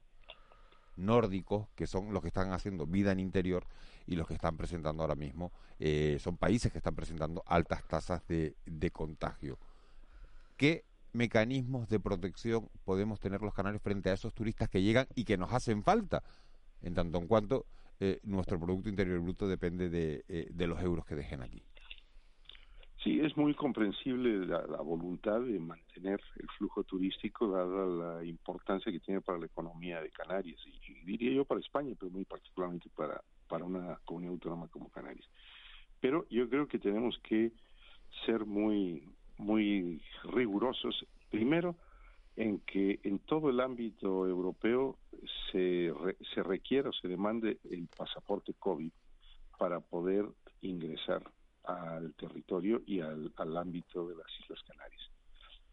nórdicos, 0.95 1.67
que 1.75 1.87
son 1.87 2.13
los 2.13 2.21
que 2.21 2.29
están 2.29 2.53
haciendo 2.53 2.87
vida 2.87 3.11
en 3.11 3.19
interior 3.19 3.65
y 4.07 4.15
los 4.15 4.25
que 4.25 4.35
están 4.35 4.55
presentando 4.55 5.03
ahora 5.03 5.15
mismo, 5.15 5.51
eh, 5.77 6.19
son 6.21 6.37
países 6.37 6.71
que 6.71 6.77
están 6.77 6.95
presentando 6.95 7.43
altas 7.45 7.85
tasas 7.85 8.25
de, 8.29 8.55
de 8.65 8.91
contagio. 8.91 9.59
¿Qué 10.55 10.85
mecanismos 11.11 11.89
de 11.89 11.99
protección 11.99 12.69
podemos 12.85 13.19
tener 13.19 13.41
los 13.41 13.53
canarios 13.53 13.83
frente 13.83 14.09
a 14.09 14.13
esos 14.13 14.33
turistas 14.33 14.69
que 14.69 14.81
llegan 14.81 15.05
y 15.15 15.25
que 15.25 15.35
nos 15.35 15.51
hacen 15.51 15.83
falta, 15.83 16.23
en 16.81 16.93
tanto 16.93 17.17
en 17.17 17.27
cuanto 17.27 17.65
eh, 17.99 18.21
nuestro 18.23 18.57
Producto 18.57 18.87
Interior 18.87 19.19
Bruto 19.19 19.49
depende 19.49 19.89
de, 19.89 20.23
eh, 20.29 20.47
de 20.49 20.67
los 20.67 20.81
euros 20.81 21.05
que 21.05 21.15
dejen 21.15 21.41
aquí? 21.41 21.61
Sí, 23.03 23.19
es 23.19 23.35
muy 23.35 23.53
comprensible 23.53 24.45
la, 24.45 24.61
voluntad 24.77 25.41
de 25.41 25.59
mantener 25.59 26.21
el 26.37 26.47
flujo 26.57 26.85
turístico 26.85 27.49
dada 27.49 27.85
la 27.85 28.23
importancia 28.23 28.93
que 28.93 29.01
tiene 29.01 29.19
para 29.19 29.39
la 29.39 29.47
economía 29.47 30.01
de 30.01 30.09
Canarias 30.09 30.57
y, 30.65 30.93
diría 31.03 31.33
yo 31.33 31.43
para 31.43 31.59
España, 31.59 31.93
pero 31.99 32.11
muy 32.11 32.23
particularmente 32.23 32.89
para, 32.95 33.21
para 33.49 33.65
una 33.65 33.99
comunidad 34.05 34.31
autónoma 34.31 34.69
como 34.69 34.89
Canarias. 34.89 35.27
Pero 35.99 36.25
yo 36.29 36.47
creo 36.49 36.65
que 36.67 36.79
tenemos 36.79 37.19
que 37.19 37.51
ser 38.25 38.45
muy, 38.45 39.03
muy 39.37 40.01
rigurosos, 40.33 41.05
primero, 41.29 41.75
en 42.37 42.59
que 42.59 43.01
en 43.03 43.19
todo 43.19 43.49
el 43.49 43.59
ámbito 43.59 44.25
europeo 44.25 44.97
se, 45.51 45.93
se 46.33 46.41
requiera 46.41 46.89
o 46.89 46.93
se 46.93 47.09
demande 47.09 47.57
el 47.69 47.89
pasaporte 47.89 48.53
COVID 48.53 48.91
para 49.57 49.81
poder 49.81 50.25
ingresar 50.61 51.21
al 51.63 52.13
territorio 52.15 52.81
y 52.85 52.99
al, 52.99 53.31
ámbito 53.57 54.07
de 54.07 54.15
las 54.15 54.27
Islas 54.41 54.61
Canarias. 54.67 55.01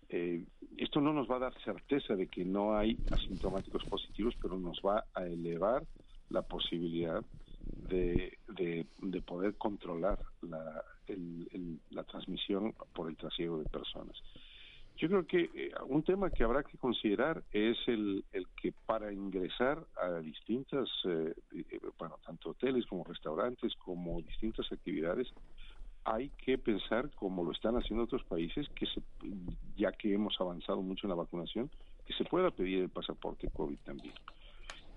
Eh, 0.09 0.45
esto 0.77 1.01
no 1.01 1.13
nos 1.13 1.31
va 1.31 1.37
a 1.37 1.41
dar 1.41 1.55
certeza 1.63 2.17
de 2.17 2.27
que 2.27 2.45
no 2.45 2.77
hay 2.77 2.97
asintomáticos 3.11 3.85
positivos, 3.85 4.35
pero 4.41 4.59
nos 4.59 4.81
va 4.85 5.05
a 5.15 5.25
elevar 5.25 5.85
la 6.31 6.43
posibilidad 6.43 7.25
de, 7.89 8.39
de, 8.49 9.23
poder 9.23 9.55
controlar 9.57 10.19
la, 10.43 10.83
la 11.91 12.05
transmisión 12.05 12.75
por 12.95 13.09
el 13.09 13.17
trasiego 13.17 13.59
de 13.59 13.69
personas. 13.69 14.17
Yo 15.01 15.09
creo 15.09 15.27
que 15.27 15.51
eh, 15.55 15.73
un 15.87 16.03
tema 16.03 16.29
que 16.29 16.45
habrá 16.45 16.63
que 16.63 16.77
considerar 16.77 17.43
es 17.53 17.79
el, 17.87 18.23
el 18.33 18.47
que 18.61 18.73
para 18.85 19.11
ingresar 19.11 19.83
a 19.97 20.19
distintas, 20.21 20.91
eh, 21.09 21.35
bueno, 21.99 22.19
tanto 22.27 22.51
hoteles 22.51 22.85
como 22.85 23.05
restaurantes, 23.05 23.75
como 23.77 24.21
distintas 24.21 24.71
actividades, 24.71 25.29
hay 26.05 26.31
que 26.31 26.59
pensar, 26.59 27.11
como 27.15 27.45
lo 27.45 27.53
están 27.53 27.77
haciendo 27.77 28.05
otros 28.05 28.25
países, 28.25 28.69
que 28.71 28.87
se, 28.87 29.03
ya 29.77 29.93
que 29.93 30.15
hemos 30.15 30.41
avanzado 30.41 30.83
mucho 30.83 31.07
en 31.07 31.11
la 31.11 31.17
vacunación, 31.17 31.71
que 32.07 32.13
se 32.15 32.25
pueda 32.25 32.51
pedir 32.51 32.81
el 32.81 32.89
pasaporte 32.89 33.49
COVID 33.51 33.79
también. 33.85 34.15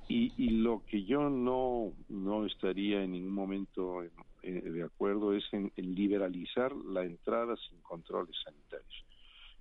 Y, 0.08 0.34
y 0.38 0.50
lo 0.50 0.84
que 0.86 1.04
yo 1.04 1.30
no, 1.30 1.94
no 2.10 2.46
estaría 2.46 3.04
en 3.04 3.12
ningún 3.12 3.34
momento 3.34 4.04
de 4.44 4.84
acuerdo 4.84 5.34
es 5.34 5.44
en, 5.54 5.72
liberalizar 5.78 6.76
la 6.76 7.04
entrada 7.04 7.56
sin 7.70 7.80
controles 7.82 8.36
sanitarios. 8.44 9.06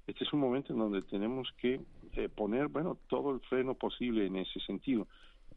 Este 0.07 0.25
es 0.25 0.33
un 0.33 0.41
momento 0.41 0.73
en 0.73 0.81
donde 0.81 1.03
tenemos 1.03 1.53
que 1.59 1.81
eh, 2.15 2.29
poner, 2.29 2.67
bueno, 2.69 2.99
todo 3.09 3.33
el 3.33 3.41
freno 3.41 3.75
posible 3.75 4.27
en 4.27 4.37
ese 4.37 4.59
sentido. 4.61 5.07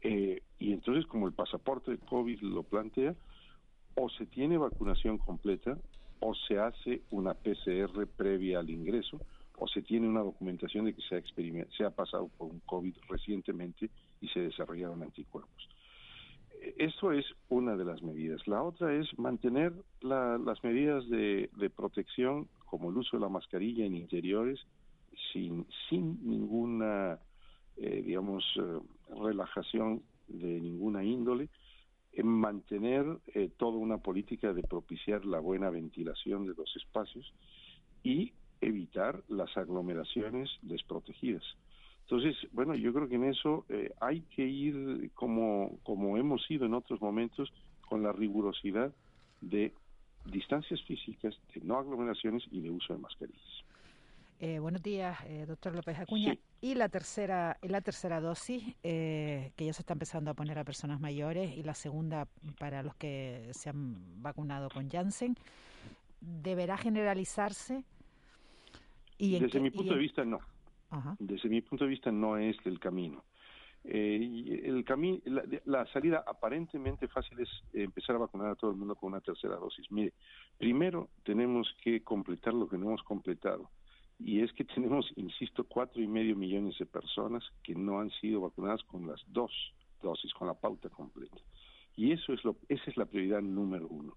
Eh, 0.02 0.42
y 0.60 0.72
entonces, 0.72 1.04
como 1.06 1.26
el 1.26 1.32
pasaporte 1.32 1.98
COVID 1.98 2.40
lo 2.42 2.62
plantea, 2.62 3.16
o 3.96 4.08
se 4.10 4.26
tiene 4.26 4.58
vacunación 4.58 5.18
completa 5.18 5.78
o 6.20 6.34
se 6.34 6.58
hace 6.58 7.02
una 7.10 7.34
PCR 7.34 8.06
previa 8.16 8.60
al 8.60 8.70
ingreso 8.70 9.20
o 9.58 9.66
se 9.66 9.82
tiene 9.82 10.08
una 10.08 10.20
documentación 10.20 10.84
de 10.84 10.94
que 10.94 11.02
se 11.02 11.16
ha, 11.16 11.22
se 11.76 11.84
ha 11.84 11.90
pasado 11.90 12.28
por 12.36 12.50
un 12.50 12.60
COVID 12.60 12.94
recientemente 13.08 13.90
y 14.20 14.28
se 14.28 14.40
desarrollaron 14.40 15.02
anticuerpos. 15.02 15.68
Eso 16.76 17.12
es 17.12 17.24
una 17.48 17.76
de 17.76 17.84
las 17.84 18.02
medidas. 18.02 18.46
La 18.46 18.62
otra 18.62 18.94
es 18.94 19.06
mantener 19.18 19.72
las 20.00 20.62
medidas 20.64 21.08
de, 21.08 21.70
protección, 21.74 22.48
como 22.66 22.90
el 22.90 22.96
uso 22.96 23.16
de 23.16 23.22
la 23.22 23.28
mascarilla 23.28 23.84
en 23.84 23.94
interiores, 23.94 24.60
sin, 25.32 25.66
sin 25.88 26.18
ninguna, 26.28 27.18
eh, 27.76 28.02
digamos, 28.04 28.44
eh, 28.56 28.80
relajación 29.20 30.02
de 30.28 30.60
ninguna 30.60 31.04
índole, 31.04 31.48
en 32.16 32.26
mantener 32.26 33.04
eh, 33.34 33.50
toda 33.56 33.76
una 33.76 33.98
política 33.98 34.52
de 34.54 34.62
propiciar 34.62 35.24
la 35.26 35.38
buena 35.38 35.68
ventilación 35.68 36.46
de 36.46 36.54
los 36.54 36.74
espacios 36.74 37.32
y 38.02 38.32
evitar 38.62 39.22
las 39.28 39.54
aglomeraciones 39.56 40.50
desprotegidas. 40.62 41.44
Entonces, 42.02 42.36
bueno, 42.52 42.74
yo 42.74 42.94
creo 42.94 43.08
que 43.08 43.16
en 43.16 43.24
eso 43.24 43.66
eh, 43.68 43.92
hay 44.00 44.22
que 44.34 44.46
ir 44.46 45.10
como, 45.14 45.78
como 45.82 46.16
hemos 46.16 46.50
ido 46.50 46.64
en 46.64 46.72
otros 46.72 47.02
momentos 47.02 47.52
con 47.86 48.02
la 48.02 48.12
rigurosidad 48.12 48.94
de 49.42 49.74
distancias 50.24 50.82
físicas, 50.84 51.36
de 51.54 51.60
no 51.60 51.78
aglomeraciones 51.78 52.44
y 52.50 52.60
de 52.60 52.70
uso 52.70 52.94
de 52.94 53.00
mascarillas. 53.00 53.65
Eh, 54.38 54.58
buenos 54.58 54.82
días, 54.82 55.18
eh, 55.26 55.46
doctor 55.48 55.74
López 55.74 55.98
Acuña. 55.98 56.36
Y 56.60 56.74
la 56.74 56.90
tercera, 56.90 57.56
la 57.62 57.80
tercera 57.80 58.20
dosis, 58.20 58.62
eh, 58.82 59.52
que 59.56 59.64
ya 59.64 59.72
se 59.72 59.80
está 59.80 59.94
empezando 59.94 60.30
a 60.30 60.34
poner 60.34 60.58
a 60.58 60.64
personas 60.64 61.00
mayores, 61.00 61.56
y 61.56 61.62
la 61.62 61.74
segunda 61.74 62.28
para 62.58 62.82
los 62.82 62.94
que 62.96 63.48
se 63.52 63.70
han 63.70 64.22
vacunado 64.22 64.68
con 64.68 64.90
Janssen, 64.90 65.36
¿deberá 66.20 66.76
generalizarse? 66.76 67.84
¿Y 69.16 69.38
Desde 69.38 69.58
mi 69.58 69.70
punto 69.70 69.94
de 69.94 70.00
vista, 70.00 70.24
no. 70.24 70.40
Desde 71.18 71.48
mi 71.48 71.62
punto 71.62 71.84
de 71.84 71.90
vista, 71.90 72.12
no 72.12 72.36
es 72.36 72.56
el 72.66 72.78
camino. 72.78 73.24
el 73.84 74.84
camino, 74.84 75.18
la, 75.24 75.44
la, 75.64 75.86
salida 75.86 76.24
aparentemente 76.26 77.08
fácil 77.08 77.40
es 77.40 77.48
empezar 77.72 78.16
a 78.16 78.20
vacunar 78.20 78.50
a 78.50 78.54
todo 78.54 78.70
el 78.70 78.76
mundo 78.76 78.96
con 78.96 79.12
una 79.12 79.20
tercera 79.22 79.56
dosis. 79.56 79.90
Mire, 79.90 80.12
primero 80.58 81.08
tenemos 81.22 81.74
que 81.82 82.02
completar 82.02 82.52
lo 82.52 82.68
que 82.68 82.76
no 82.76 82.86
hemos 82.86 83.02
completado 83.02 83.70
y 84.18 84.40
es 84.40 84.52
que 84.52 84.64
tenemos, 84.74 85.12
insisto, 85.16 85.64
cuatro 85.64 86.02
y 86.02 86.06
medio 86.06 86.36
millones 86.36 86.78
de 86.78 86.86
personas 86.86 87.44
que 87.62 87.74
no 87.74 88.00
han 88.00 88.10
sido 88.10 88.40
vacunadas 88.40 88.82
con 88.84 89.06
las 89.06 89.22
dos 89.28 89.52
dosis, 90.02 90.32
con 90.34 90.46
la 90.46 90.54
pauta 90.54 90.88
completa. 90.88 91.38
Y 91.96 92.12
eso 92.12 92.32
es 92.32 92.44
lo, 92.44 92.56
esa 92.68 92.84
es 92.86 92.96
la 92.96 93.06
prioridad 93.06 93.40
número 93.40 93.86
uno, 93.88 94.16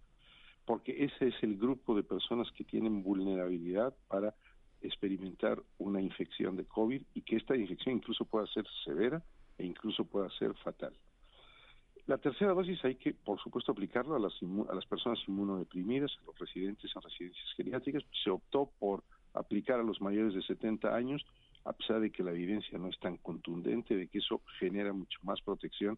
porque 0.65 1.03
ese 1.05 1.27
es 1.27 1.35
el 1.41 1.57
grupo 1.57 1.95
de 1.95 2.03
personas 2.03 2.51
que 2.51 2.63
tienen 2.63 3.01
vulnerabilidad 3.03 3.95
para 4.07 4.35
experimentar 4.81 5.61
una 5.77 6.01
infección 6.01 6.55
de 6.55 6.65
COVID 6.65 7.01
y 7.13 7.21
que 7.21 7.37
esta 7.37 7.55
infección 7.55 7.95
incluso 7.95 8.25
pueda 8.25 8.47
ser 8.47 8.65
severa 8.85 9.21
e 9.57 9.65
incluso 9.65 10.05
pueda 10.05 10.29
ser 10.31 10.53
fatal. 10.55 10.93
La 12.07 12.17
tercera 12.17 12.53
dosis 12.53 12.83
hay 12.83 12.95
que, 12.95 13.13
por 13.13 13.39
supuesto, 13.39 13.71
aplicarla 13.71 14.15
a 14.15 14.19
las, 14.19 14.33
a 14.69 14.73
las 14.73 14.85
personas 14.85 15.19
inmunodeprimidas, 15.27 16.11
a 16.21 16.25
los 16.25 16.39
residentes 16.39 16.91
en 16.95 17.01
residencias 17.01 17.53
geriátricas. 17.55 18.03
Se 18.23 18.31
optó 18.31 18.71
por 18.79 19.03
aplicar 19.33 19.79
a 19.79 19.83
los 19.83 20.01
mayores 20.01 20.33
de 20.33 20.41
70 20.41 20.93
años, 20.93 21.25
a 21.65 21.73
pesar 21.73 21.99
de 21.99 22.11
que 22.11 22.23
la 22.23 22.31
evidencia 22.31 22.77
no 22.77 22.87
es 22.87 22.99
tan 22.99 23.17
contundente, 23.17 23.95
de 23.95 24.07
que 24.07 24.19
eso 24.19 24.41
genera 24.59 24.93
mucho 24.93 25.19
más 25.23 25.41
protección, 25.41 25.97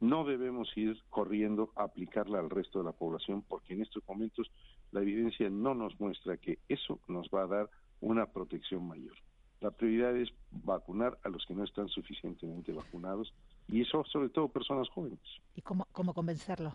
no 0.00 0.24
debemos 0.24 0.68
ir 0.76 0.96
corriendo 1.10 1.72
a 1.76 1.84
aplicarla 1.84 2.38
al 2.38 2.50
resto 2.50 2.78
de 2.78 2.84
la 2.84 2.92
población 2.92 3.42
porque 3.42 3.74
en 3.74 3.82
estos 3.82 4.06
momentos 4.06 4.50
la 4.92 5.00
evidencia 5.00 5.50
no 5.50 5.74
nos 5.74 5.98
muestra 5.98 6.36
que 6.36 6.58
eso 6.68 7.00
nos 7.08 7.28
va 7.28 7.42
a 7.42 7.46
dar 7.46 7.70
una 8.00 8.26
protección 8.26 8.86
mayor. 8.86 9.14
La 9.60 9.72
prioridad 9.72 10.16
es 10.16 10.28
vacunar 10.52 11.18
a 11.24 11.28
los 11.28 11.44
que 11.46 11.54
no 11.54 11.64
están 11.64 11.88
suficientemente 11.88 12.72
vacunados 12.72 13.34
y 13.66 13.80
eso 13.82 14.04
sobre 14.04 14.28
todo 14.28 14.48
personas 14.48 14.88
jóvenes. 14.90 15.18
¿Y 15.56 15.62
cómo, 15.62 15.86
cómo 15.92 16.14
convencerlos? 16.14 16.74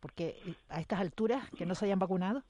Porque 0.00 0.36
a 0.70 0.80
estas 0.80 1.00
alturas 1.00 1.50
que 1.50 1.66
no 1.66 1.74
se 1.74 1.84
hayan 1.84 1.98
vacunado. 1.98 2.42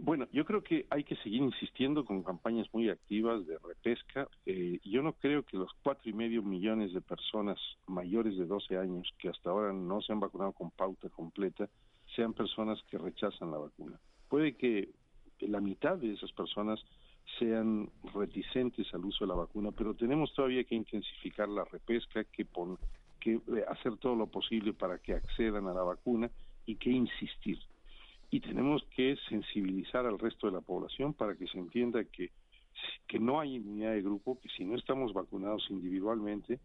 Bueno, 0.00 0.26
yo 0.32 0.44
creo 0.44 0.62
que 0.62 0.86
hay 0.90 1.04
que 1.04 1.16
seguir 1.16 1.42
insistiendo 1.42 2.04
con 2.04 2.22
campañas 2.22 2.66
muy 2.72 2.88
activas 2.88 3.46
de 3.46 3.58
repesca. 3.58 4.28
Eh, 4.44 4.78
yo 4.84 5.02
no 5.02 5.12
creo 5.14 5.42
que 5.42 5.56
los 5.56 5.72
cuatro 5.82 6.10
y 6.10 6.12
medio 6.12 6.42
millones 6.42 6.92
de 6.92 7.00
personas 7.00 7.58
mayores 7.86 8.36
de 8.36 8.46
12 8.46 8.76
años 8.78 9.12
que 9.18 9.28
hasta 9.28 9.50
ahora 9.50 9.72
no 9.72 10.00
se 10.00 10.12
han 10.12 10.20
vacunado 10.20 10.52
con 10.52 10.70
pauta 10.70 11.08
completa 11.08 11.68
sean 12.14 12.32
personas 12.32 12.82
que 12.90 12.98
rechazan 12.98 13.50
la 13.50 13.58
vacuna. 13.58 13.98
Puede 14.28 14.56
que 14.56 14.90
la 15.40 15.60
mitad 15.60 15.98
de 15.98 16.12
esas 16.12 16.32
personas 16.32 16.80
sean 17.38 17.90
reticentes 18.14 18.92
al 18.94 19.04
uso 19.04 19.24
de 19.24 19.28
la 19.28 19.34
vacuna, 19.34 19.72
pero 19.72 19.94
tenemos 19.94 20.32
todavía 20.34 20.64
que 20.64 20.74
intensificar 20.74 21.48
la 21.48 21.64
repesca, 21.64 22.24
que, 22.24 22.46
que 23.20 23.34
eh, 23.34 23.64
hacer 23.68 23.96
todo 23.98 24.14
lo 24.14 24.28
posible 24.28 24.72
para 24.72 24.98
que 24.98 25.14
accedan 25.14 25.66
a 25.66 25.74
la 25.74 25.82
vacuna 25.82 26.30
y 26.64 26.76
que 26.76 26.90
insistir. 26.90 27.58
Y 28.36 28.40
tenemos 28.40 28.84
que 28.94 29.16
sensibilizar 29.30 30.04
al 30.04 30.18
resto 30.18 30.46
de 30.46 30.52
la 30.52 30.60
población 30.60 31.14
para 31.14 31.34
que 31.36 31.46
se 31.46 31.56
entienda 31.56 32.04
que, 32.04 32.32
que 33.08 33.18
no 33.18 33.40
hay 33.40 33.54
inmunidad 33.54 33.92
de 33.92 34.02
grupo, 34.02 34.38
que 34.38 34.50
si 34.50 34.62
no 34.62 34.76
estamos 34.76 35.14
vacunados 35.14 35.66
individualmente, 35.70 36.60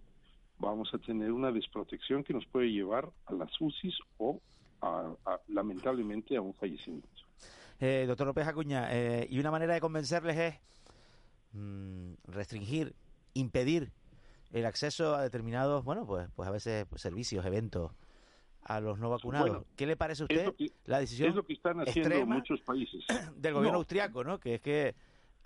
vamos 0.59 0.93
a 0.93 0.97
tener 0.97 1.31
una 1.31 1.49
desprotección 1.49 2.25
que 2.25 2.33
nos 2.33 2.45
puede 2.47 2.73
llevar 2.73 3.09
a 3.25 3.33
las 3.35 3.49
UCIs 3.61 3.97
o 4.17 4.41
lamentablemente 5.47 6.35
a 6.35 6.41
un 6.41 6.53
fallecimiento. 6.55 7.07
Eh, 7.79 8.03
doctor 8.05 8.27
López 8.27 8.47
Acuña, 8.47 8.89
eh, 8.91 9.25
y 9.29 9.39
una 9.39 9.49
manera 9.49 9.73
de 9.73 9.79
convencerles 9.79 10.37
es 10.37 10.55
mm, 11.53 12.15
restringir, 12.25 12.95
impedir 13.33 13.93
el 14.51 14.65
acceso 14.65 15.15
a 15.15 15.23
determinados, 15.23 15.85
bueno, 15.85 16.05
pues, 16.05 16.27
pues 16.35 16.49
a 16.49 16.51
veces 16.51 16.85
pues, 16.89 17.01
servicios, 17.01 17.45
eventos 17.45 17.93
a 18.63 18.79
los 18.79 18.99
no 18.99 19.09
vacunados. 19.09 19.65
¿Qué 19.75 19.85
le 19.85 19.95
parece 19.95 20.23
a 20.23 20.25
usted 20.25 20.53
la 20.85 20.99
decisión 20.99 21.29
es 21.29 21.35
lo 21.35 21.45
que 21.45 21.53
están 21.53 21.79
haciendo 21.81 22.25
muchos 22.25 22.61
países 22.61 23.03
del 23.35 23.53
gobierno 23.53 23.79
austriaco, 23.79 24.23
¿no? 24.23 24.39
Que 24.39 24.55
es 24.55 24.61
que 24.61 24.95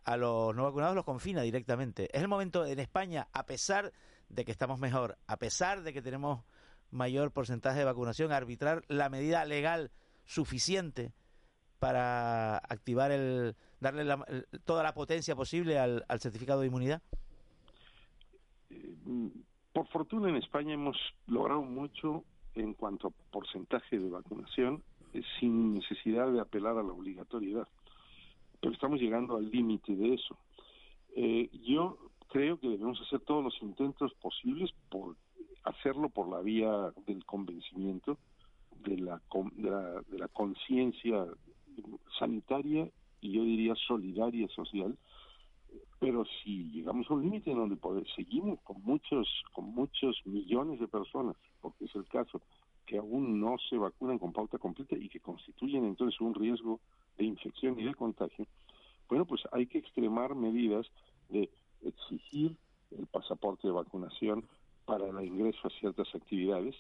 a 0.03 0.17
los 0.17 0.55
no 0.55 0.63
vacunados 0.63 0.95
los 0.95 1.05
confina 1.05 1.41
directamente. 1.41 2.09
Es 2.15 2.21
el 2.21 2.27
momento 2.27 2.65
en 2.65 2.79
España, 2.79 3.27
a 3.33 3.45
pesar 3.45 3.91
de 4.29 4.45
que 4.45 4.51
estamos 4.51 4.79
mejor, 4.79 5.17
a 5.27 5.37
pesar 5.37 5.81
de 5.83 5.93
que 5.93 6.01
tenemos 6.01 6.43
mayor 6.91 7.31
porcentaje 7.31 7.79
de 7.79 7.85
vacunación, 7.85 8.31
arbitrar 8.31 8.83
la 8.87 9.09
medida 9.09 9.45
legal 9.45 9.91
suficiente 10.25 11.13
para 11.79 12.57
activar 12.57 13.11
el, 13.11 13.55
darle 13.79 14.05
toda 14.63 14.83
la 14.83 14.93
potencia 14.93 15.35
posible 15.35 15.79
al, 15.79 16.05
certificado 16.19 16.61
de 16.61 16.67
inmunidad? 16.67 17.01
Eh, 18.69 18.95
por 19.73 19.87
fortuna 19.89 20.29
en 20.29 20.37
España 20.37 20.73
hemos 20.73 20.97
logrado 21.27 21.61
mucho 21.61 22.23
en 22.55 22.73
cuanto 22.73 23.07
a 23.07 23.31
porcentaje 23.31 23.99
de 23.99 24.09
vacunación 24.09 24.83
sin 25.39 25.73
necesidad 25.73 26.31
de 26.31 26.41
apelar 26.41 26.77
a 26.77 26.83
la 26.83 26.91
obligatoriedad. 26.91 27.67
Pero 28.59 28.73
estamos 28.73 28.99
llegando 28.99 29.37
al 29.37 29.49
límite 29.49 29.95
de 29.95 30.13
eso. 30.13 30.37
Eh, 31.15 31.49
yo 31.65 31.97
creo 32.29 32.59
que 32.59 32.67
debemos 32.67 32.99
hacer 33.01 33.21
todos 33.21 33.43
los 33.43 33.61
intentos 33.61 34.13
posibles 34.15 34.71
por 34.89 35.15
hacerlo 35.63 36.09
por 36.09 36.29
la 36.29 36.41
vía 36.41 36.91
del 37.07 37.25
convencimiento, 37.25 38.17
de 38.83 38.97
la, 38.97 39.21
de 40.07 40.19
la 40.19 40.27
conciencia 40.27 41.25
sanitaria 42.19 42.89
y 43.21 43.31
yo 43.31 43.43
diría 43.43 43.73
solidaria 43.87 44.47
social 44.49 44.97
pero 45.99 46.25
si 46.25 46.71
llegamos 46.71 47.09
a 47.09 47.13
un 47.13 47.23
límite 47.23 47.51
en 47.51 47.57
donde 47.57 47.77
seguimos 48.15 48.59
con 48.61 48.81
muchos 48.83 49.27
con 49.53 49.73
muchos 49.73 50.21
millones 50.25 50.79
de 50.79 50.87
personas 50.87 51.35
porque 51.61 51.85
es 51.85 51.95
el 51.95 52.05
caso 52.05 52.41
que 52.85 52.97
aún 52.97 53.39
no 53.39 53.55
se 53.69 53.77
vacunan 53.77 54.19
con 54.19 54.33
pauta 54.33 54.57
completa 54.57 54.95
y 54.95 55.09
que 55.09 55.19
constituyen 55.19 55.85
entonces 55.85 56.19
un 56.21 56.33
riesgo 56.33 56.79
de 57.17 57.25
infección 57.25 57.79
y 57.79 57.83
de 57.83 57.95
contagio 57.95 58.45
bueno 59.07 59.25
pues 59.25 59.41
hay 59.51 59.67
que 59.67 59.77
extremar 59.77 60.35
medidas 60.35 60.85
de 61.29 61.49
exigir 61.83 62.55
el 62.91 63.07
pasaporte 63.07 63.67
de 63.67 63.73
vacunación 63.73 64.45
para 64.85 65.07
el 65.07 65.25
ingreso 65.25 65.67
a 65.67 65.79
ciertas 65.79 66.13
actividades 66.13 66.75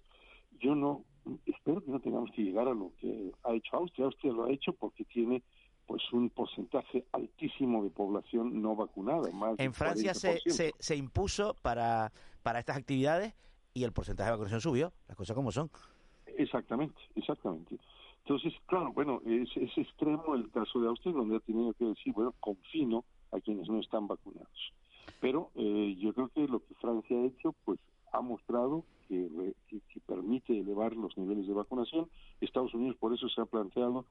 yo 0.59 0.75
no 0.75 1.03
espero 1.45 1.83
que 1.83 1.91
no 1.91 1.99
tengamos 1.99 2.31
que 2.31 2.43
llegar 2.43 2.67
a 2.67 2.73
lo 2.73 2.91
que 2.99 3.31
ha 3.43 3.53
hecho 3.53 3.77
Austria. 3.77 4.05
Austria 4.05 4.31
lo 4.31 4.45
ha 4.45 4.51
hecho 4.51 4.73
porque 4.73 5.03
tiene 5.05 5.41
pues 5.85 6.01
un 6.13 6.29
porcentaje 6.29 7.05
altísimo 7.11 7.83
de 7.83 7.89
población 7.89 8.61
no 8.61 8.75
vacunada. 8.75 9.29
Más 9.31 9.59
en 9.59 9.73
Francia 9.73 10.13
se, 10.13 10.39
se, 10.77 10.95
impuso 10.95 11.55
para, 11.61 12.11
para 12.43 12.59
estas 12.59 12.77
actividades 12.77 13.33
y 13.73 13.83
el 13.83 13.91
porcentaje 13.91 14.27
de 14.27 14.31
vacunación 14.31 14.61
subió, 14.61 14.93
las 15.07 15.17
cosas 15.17 15.35
como 15.35 15.51
son. 15.51 15.69
Exactamente, 16.37 17.01
exactamente. 17.15 17.77
Entonces, 18.19 18.53
claro, 18.65 18.91
bueno, 18.91 19.21
es, 19.25 19.49
es 19.55 19.77
extremo 19.77 20.33
el 20.33 20.49
caso 20.49 20.79
de 20.81 20.87
Austria, 20.87 21.13
donde 21.13 21.35
ha 21.35 21.39
tenido 21.41 21.73
que 21.73 21.85
decir, 21.85 22.11
bueno, 22.13 22.33
confino 22.39 23.05
a 23.31 23.39
quienes 23.39 23.69
no 23.69 23.79
están 23.79 24.07
vacunados. 24.07 24.73
Pero 25.19 25.51
eh, 25.55 25.95
yo 25.99 26.13
creo 26.13 26.29
que 26.29 26.47
lo 26.47 26.59
que 26.59 26.73
Francia 26.75 27.17
ha 27.17 27.25
hecho, 27.25 27.53
pues 27.63 27.79
ha 28.11 28.21
mostrado 28.21 28.83
que, 29.07 29.29
permite 30.07 30.59
elevar 30.59 30.95
los 30.95 31.17
niveles 31.17 31.47
de 31.47 31.53
vacunación. 31.53 32.09
Estados 32.41 32.73
Unidos 32.73 32.95
por 32.97 33.13
eso 33.13 33.27
se 33.29 33.41
ha 33.41 33.45
planteado 33.45 34.05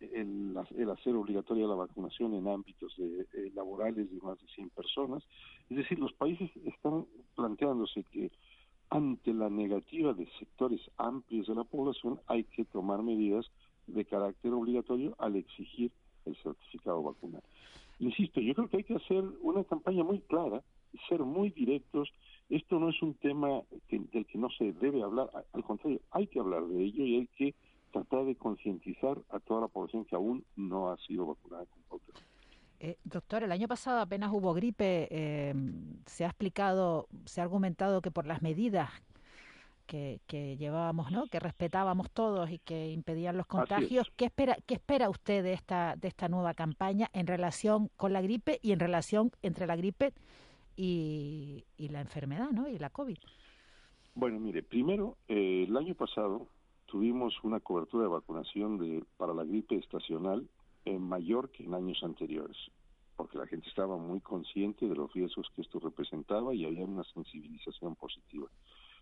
el, 0.00 0.56
hacer 0.90 1.14
obligatoria 1.14 1.66
la 1.66 1.74
vacunación 1.74 2.34
en 2.34 2.48
ámbitos 2.48 2.94
de, 2.96 3.20
eh, 3.32 3.50
laborales 3.54 4.10
de 4.10 4.20
más 4.20 4.38
de 4.40 4.46
100 4.48 4.70
personas. 4.70 5.22
Es 5.70 5.76
decir, 5.76 5.98
los 5.98 6.12
países 6.12 6.50
están 6.64 7.06
planteándose 7.34 8.04
que 8.04 8.30
ante 8.90 9.34
la 9.34 9.50
negativa 9.50 10.12
de 10.12 10.28
sectores 10.38 10.80
amplios 10.96 11.46
de 11.48 11.54
la 11.54 11.64
población 11.64 12.20
hay 12.26 12.44
que 12.44 12.64
tomar 12.64 13.02
medidas 13.02 13.46
de 13.86 14.04
carácter 14.04 14.52
obligatorio 14.52 15.14
al 15.18 15.36
exigir 15.36 15.90
el 16.24 16.36
certificado 16.36 17.02
vacunal. 17.02 17.42
Insisto, 17.98 18.40
yo 18.40 18.54
creo 18.54 18.68
que 18.68 18.76
hay 18.78 18.84
que 18.84 18.96
hacer 18.96 19.24
una 19.40 19.64
campaña 19.64 20.04
muy 20.04 20.20
clara, 20.20 20.62
ser 21.08 21.20
muy 21.20 21.50
directos 21.50 22.12
esto 22.48 22.78
no 22.78 22.90
es 22.90 23.02
un 23.02 23.14
tema 23.14 23.62
del 23.90 24.26
que 24.26 24.38
no 24.38 24.48
se 24.50 24.72
debe 24.72 25.02
hablar, 25.02 25.30
al 25.52 25.64
contrario, 25.64 26.00
hay 26.12 26.28
que 26.28 26.38
hablar 26.38 26.64
de 26.66 26.84
ello 26.84 27.04
y 27.04 27.16
hay 27.16 27.26
que 27.36 27.54
tratar 27.92 28.24
de 28.24 28.36
concientizar 28.36 29.18
a 29.30 29.40
toda 29.40 29.62
la 29.62 29.68
población 29.68 30.04
que 30.04 30.16
aún 30.16 30.44
no 30.56 30.90
ha 30.90 30.96
sido 30.98 31.26
vacunada 31.26 31.64
con 31.66 32.00
eh, 32.78 32.98
doctor, 33.04 33.42
el 33.42 33.52
año 33.52 33.68
pasado 33.68 34.00
apenas 34.00 34.30
hubo 34.32 34.52
gripe. 34.52 35.08
Eh, 35.10 35.54
se 36.06 36.24
ha 36.24 36.28
explicado, 36.28 37.08
se 37.24 37.40
ha 37.40 37.44
argumentado 37.44 38.02
que 38.02 38.10
por 38.10 38.26
las 38.26 38.42
medidas 38.42 38.90
que, 39.86 40.20
llevábamos, 40.58 41.10
¿no? 41.10 41.26
que 41.28 41.38
respetábamos 41.38 42.10
todos 42.10 42.50
y 42.50 42.58
que 42.58 42.90
impedían 42.90 43.36
los 43.36 43.46
contagios. 43.46 44.12
¿Qué 44.16 44.26
espera, 44.26 44.56
¿Qué 44.66 44.74
espera 44.74 45.08
usted 45.08 45.42
de 45.42 45.52
esta, 45.52 45.94
de 45.96 46.08
esta 46.08 46.28
nueva 46.28 46.54
campaña 46.54 47.08
en 47.12 47.26
relación 47.26 47.88
con 47.96 48.12
la 48.12 48.20
gripe 48.20 48.58
y 48.62 48.72
en 48.72 48.80
relación 48.80 49.30
entre 49.42 49.66
la 49.66 49.76
gripe 49.76 50.12
y, 50.76 51.64
la 51.78 52.00
enfermedad, 52.00 52.50
¿no? 52.50 52.68
Y 52.68 52.78
la 52.78 52.90
COVID. 52.90 53.16
Bueno, 54.14 54.40
mire, 54.40 54.62
primero, 54.62 55.16
eh, 55.28 55.64
el 55.68 55.76
año 55.76 55.94
pasado 55.94 56.48
tuvimos 56.86 57.34
una 57.42 57.60
cobertura 57.60 58.04
de 58.04 58.10
vacunación 58.10 58.78
de, 58.78 59.04
para 59.16 59.34
la 59.34 59.44
gripe 59.44 59.76
estacional 59.76 60.48
mayor 61.00 61.50
que 61.50 61.64
en 61.64 61.74
años 61.74 61.98
anteriores, 62.04 62.56
porque 63.16 63.38
la 63.38 63.46
gente 63.46 63.68
estaba 63.68 63.96
muy 63.96 64.20
consciente 64.20 64.86
de 64.88 64.94
los 64.94 65.12
riesgos 65.12 65.48
que 65.54 65.62
esto 65.62 65.80
representaba 65.80 66.54
y 66.54 66.64
había 66.64 66.84
una 66.84 67.02
sensibilización 67.12 67.96
positiva. 67.96 68.46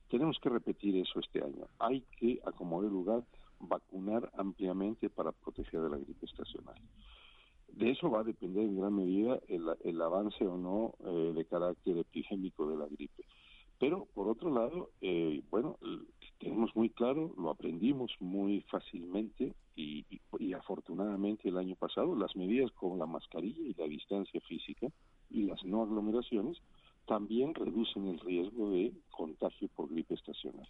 Tenemos 0.08 0.38
que 0.40 0.48
repetir 0.48 0.96
eso 0.96 1.20
este 1.20 1.42
año. 1.42 1.66
Hay 1.78 2.02
que, 2.18 2.40
acomodar 2.46 2.90
lugar, 2.90 3.22
vacunar 3.60 4.30
ampliamente 4.38 5.10
para 5.10 5.32
proteger 5.32 5.82
de 5.82 5.90
la 5.90 5.98
gripe 5.98 6.24
estacional 6.24 6.80
de 7.76 7.90
eso 7.90 8.10
va 8.10 8.20
a 8.20 8.24
depender 8.24 8.64
en 8.64 8.78
gran 8.78 8.94
medida 8.94 9.40
el, 9.48 10.02
avance 10.02 10.46
o 10.46 10.56
no 10.56 10.94
eh, 11.04 11.32
de 11.34 11.44
carácter 11.44 11.98
epidémico 11.98 12.68
de 12.68 12.76
la 12.76 12.86
gripe. 12.86 13.24
Pero, 13.78 14.06
por 14.14 14.28
otro 14.28 14.54
lado, 14.54 14.90
eh, 15.00 15.42
bueno, 15.50 15.78
tenemos 16.38 16.74
muy 16.74 16.90
claro, 16.90 17.32
lo 17.36 17.50
aprendimos 17.50 18.12
muy 18.20 18.62
fácilmente 18.62 19.54
y, 19.76 20.04
afortunadamente 20.54 21.48
el 21.48 21.58
año 21.58 21.74
pasado, 21.76 22.14
las 22.14 22.36
medidas 22.36 22.70
con 22.72 22.98
la 22.98 23.06
mascarilla 23.06 23.62
y 23.62 23.74
la 23.74 23.86
distancia 23.86 24.40
física 24.40 24.88
y 25.30 25.44
las 25.44 25.64
no 25.64 25.82
aglomeraciones 25.82 26.58
también 27.06 27.54
reducen 27.54 28.06
el 28.06 28.20
riesgo 28.20 28.70
de 28.70 28.92
contagio 29.10 29.68
por 29.74 29.88
gripe 29.88 30.14
estacional. 30.14 30.68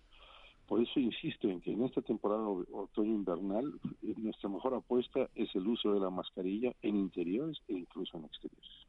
Por 0.67 0.81
eso 0.81 0.99
insisto 0.99 1.49
en 1.49 1.61
que 1.61 1.73
en 1.73 1.83
esta 1.85 2.01
temporada 2.01 2.49
otoño-invernal 2.49 3.81
eh, 4.03 4.15
nuestra 4.17 4.49
mejor 4.49 4.75
apuesta 4.75 5.29
es 5.35 5.55
el 5.55 5.67
uso 5.67 5.93
de 5.93 6.01
la 6.01 6.11
mascarilla 6.11 6.75
en 6.83 6.97
interiores 6.97 7.59
e 7.69 7.75
incluso 7.75 8.17
en 8.17 8.25
exteriores. 8.25 8.84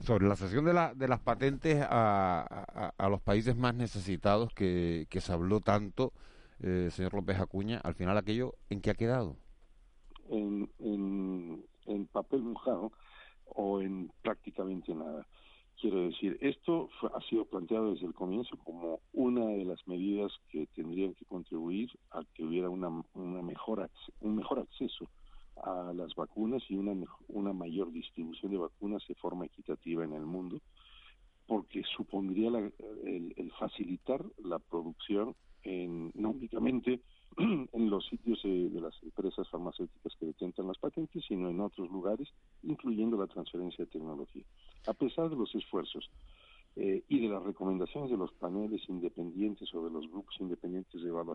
Sobre 0.00 0.26
la 0.26 0.36
sesión 0.36 0.64
de, 0.64 0.72
la, 0.72 0.94
de 0.94 1.08
las 1.08 1.20
patentes 1.20 1.84
a, 1.88 2.92
a, 2.96 3.08
los 3.08 3.20
países 3.20 3.56
más 3.56 3.74
necesitados 3.74 4.52
que, 4.54 5.06
se 5.10 5.32
habló 5.32 5.60
tanto, 5.60 6.12
eh, 6.60 6.88
señor 6.90 7.14
López 7.14 7.38
Acuña, 7.38 7.80
al 7.82 7.94
final 7.94 8.16
aquello, 8.16 8.54
¿en 8.70 8.80
qué 8.80 8.90
ha 8.90 8.94
quedado? 8.94 9.36
En, 10.28 10.70
en, 10.78 11.64
en 11.86 12.06
papel 12.06 12.42
mojado 12.42 12.92
o 13.46 13.80
en 13.80 14.10
prácticamente 14.22 14.94
nada. 14.94 15.26
Quiero 15.80 16.02
decir, 16.02 16.36
esto 16.42 16.90
ha 17.14 17.20
sido 17.22 17.46
planteado 17.46 17.92
desde 17.92 18.06
el 18.06 18.12
comienzo 18.12 18.56
como 18.58 19.00
una 19.14 19.46
de 19.46 19.64
las 19.64 19.86
medidas 19.88 20.30
que 20.50 20.66
tendrían 20.74 21.14
que 21.14 21.24
contribuir 21.24 21.90
a 22.10 22.22
que 22.34 22.44
hubiera 22.44 22.68
una, 22.68 22.88
una 23.14 23.42
mejor, 23.42 23.90
un 24.20 24.36
mejor 24.36 24.58
acceso 24.58 25.08
a 25.62 25.92
las 25.92 26.14
vacunas 26.14 26.62
y 26.68 26.76
una, 26.76 26.94
una 27.28 27.52
mayor 27.52 27.92
distribución 27.92 28.52
de 28.52 28.58
vacunas 28.58 29.02
de 29.08 29.14
forma 29.14 29.46
equitativa 29.46 30.04
en 30.04 30.12
el 30.12 30.26
mundo, 30.26 30.60
porque 31.46 31.82
supondría 31.96 32.48
el, 32.48 33.34
el, 33.36 33.52
facilitar 33.58 34.24
la 34.44 34.58
producción 34.58 35.34
en, 35.62 36.10
no 36.14 36.30
únicamente 36.30 37.00
en 37.38 37.90
los 37.90 38.06
sitios 38.06 38.40
de 38.42 38.80
las 38.80 38.94
empresas 39.02 39.48
farmacéuticas 39.48 40.14
que 40.16 40.26
detentan 40.26 40.66
las 40.66 40.78
patentes, 40.78 41.24
sino 41.26 41.48
en 41.50 41.60
otros 41.60 41.90
lugares, 41.90 42.28
incluyendo 42.62 43.16
la 43.16 43.26
transferencia 43.26 43.84
de 43.84 43.90
tecnología. 43.90 44.44
A 44.86 44.94
pesar 44.94 45.28
de 45.28 45.36
los 45.36 45.54
esfuerzos 45.54 46.10
eh, 46.76 47.02
y 47.08 47.18
de 47.18 47.28
las 47.28 47.42
recomendaciones 47.42 48.10
de 48.10 48.16
los 48.16 48.32
paneles 48.34 48.80
independientes 48.88 49.74
o 49.74 49.84
de 49.84 49.90
los 49.90 50.08
grupos 50.08 50.36
independientes 50.40 51.02
de 51.02 51.08
evaluación, 51.08 51.28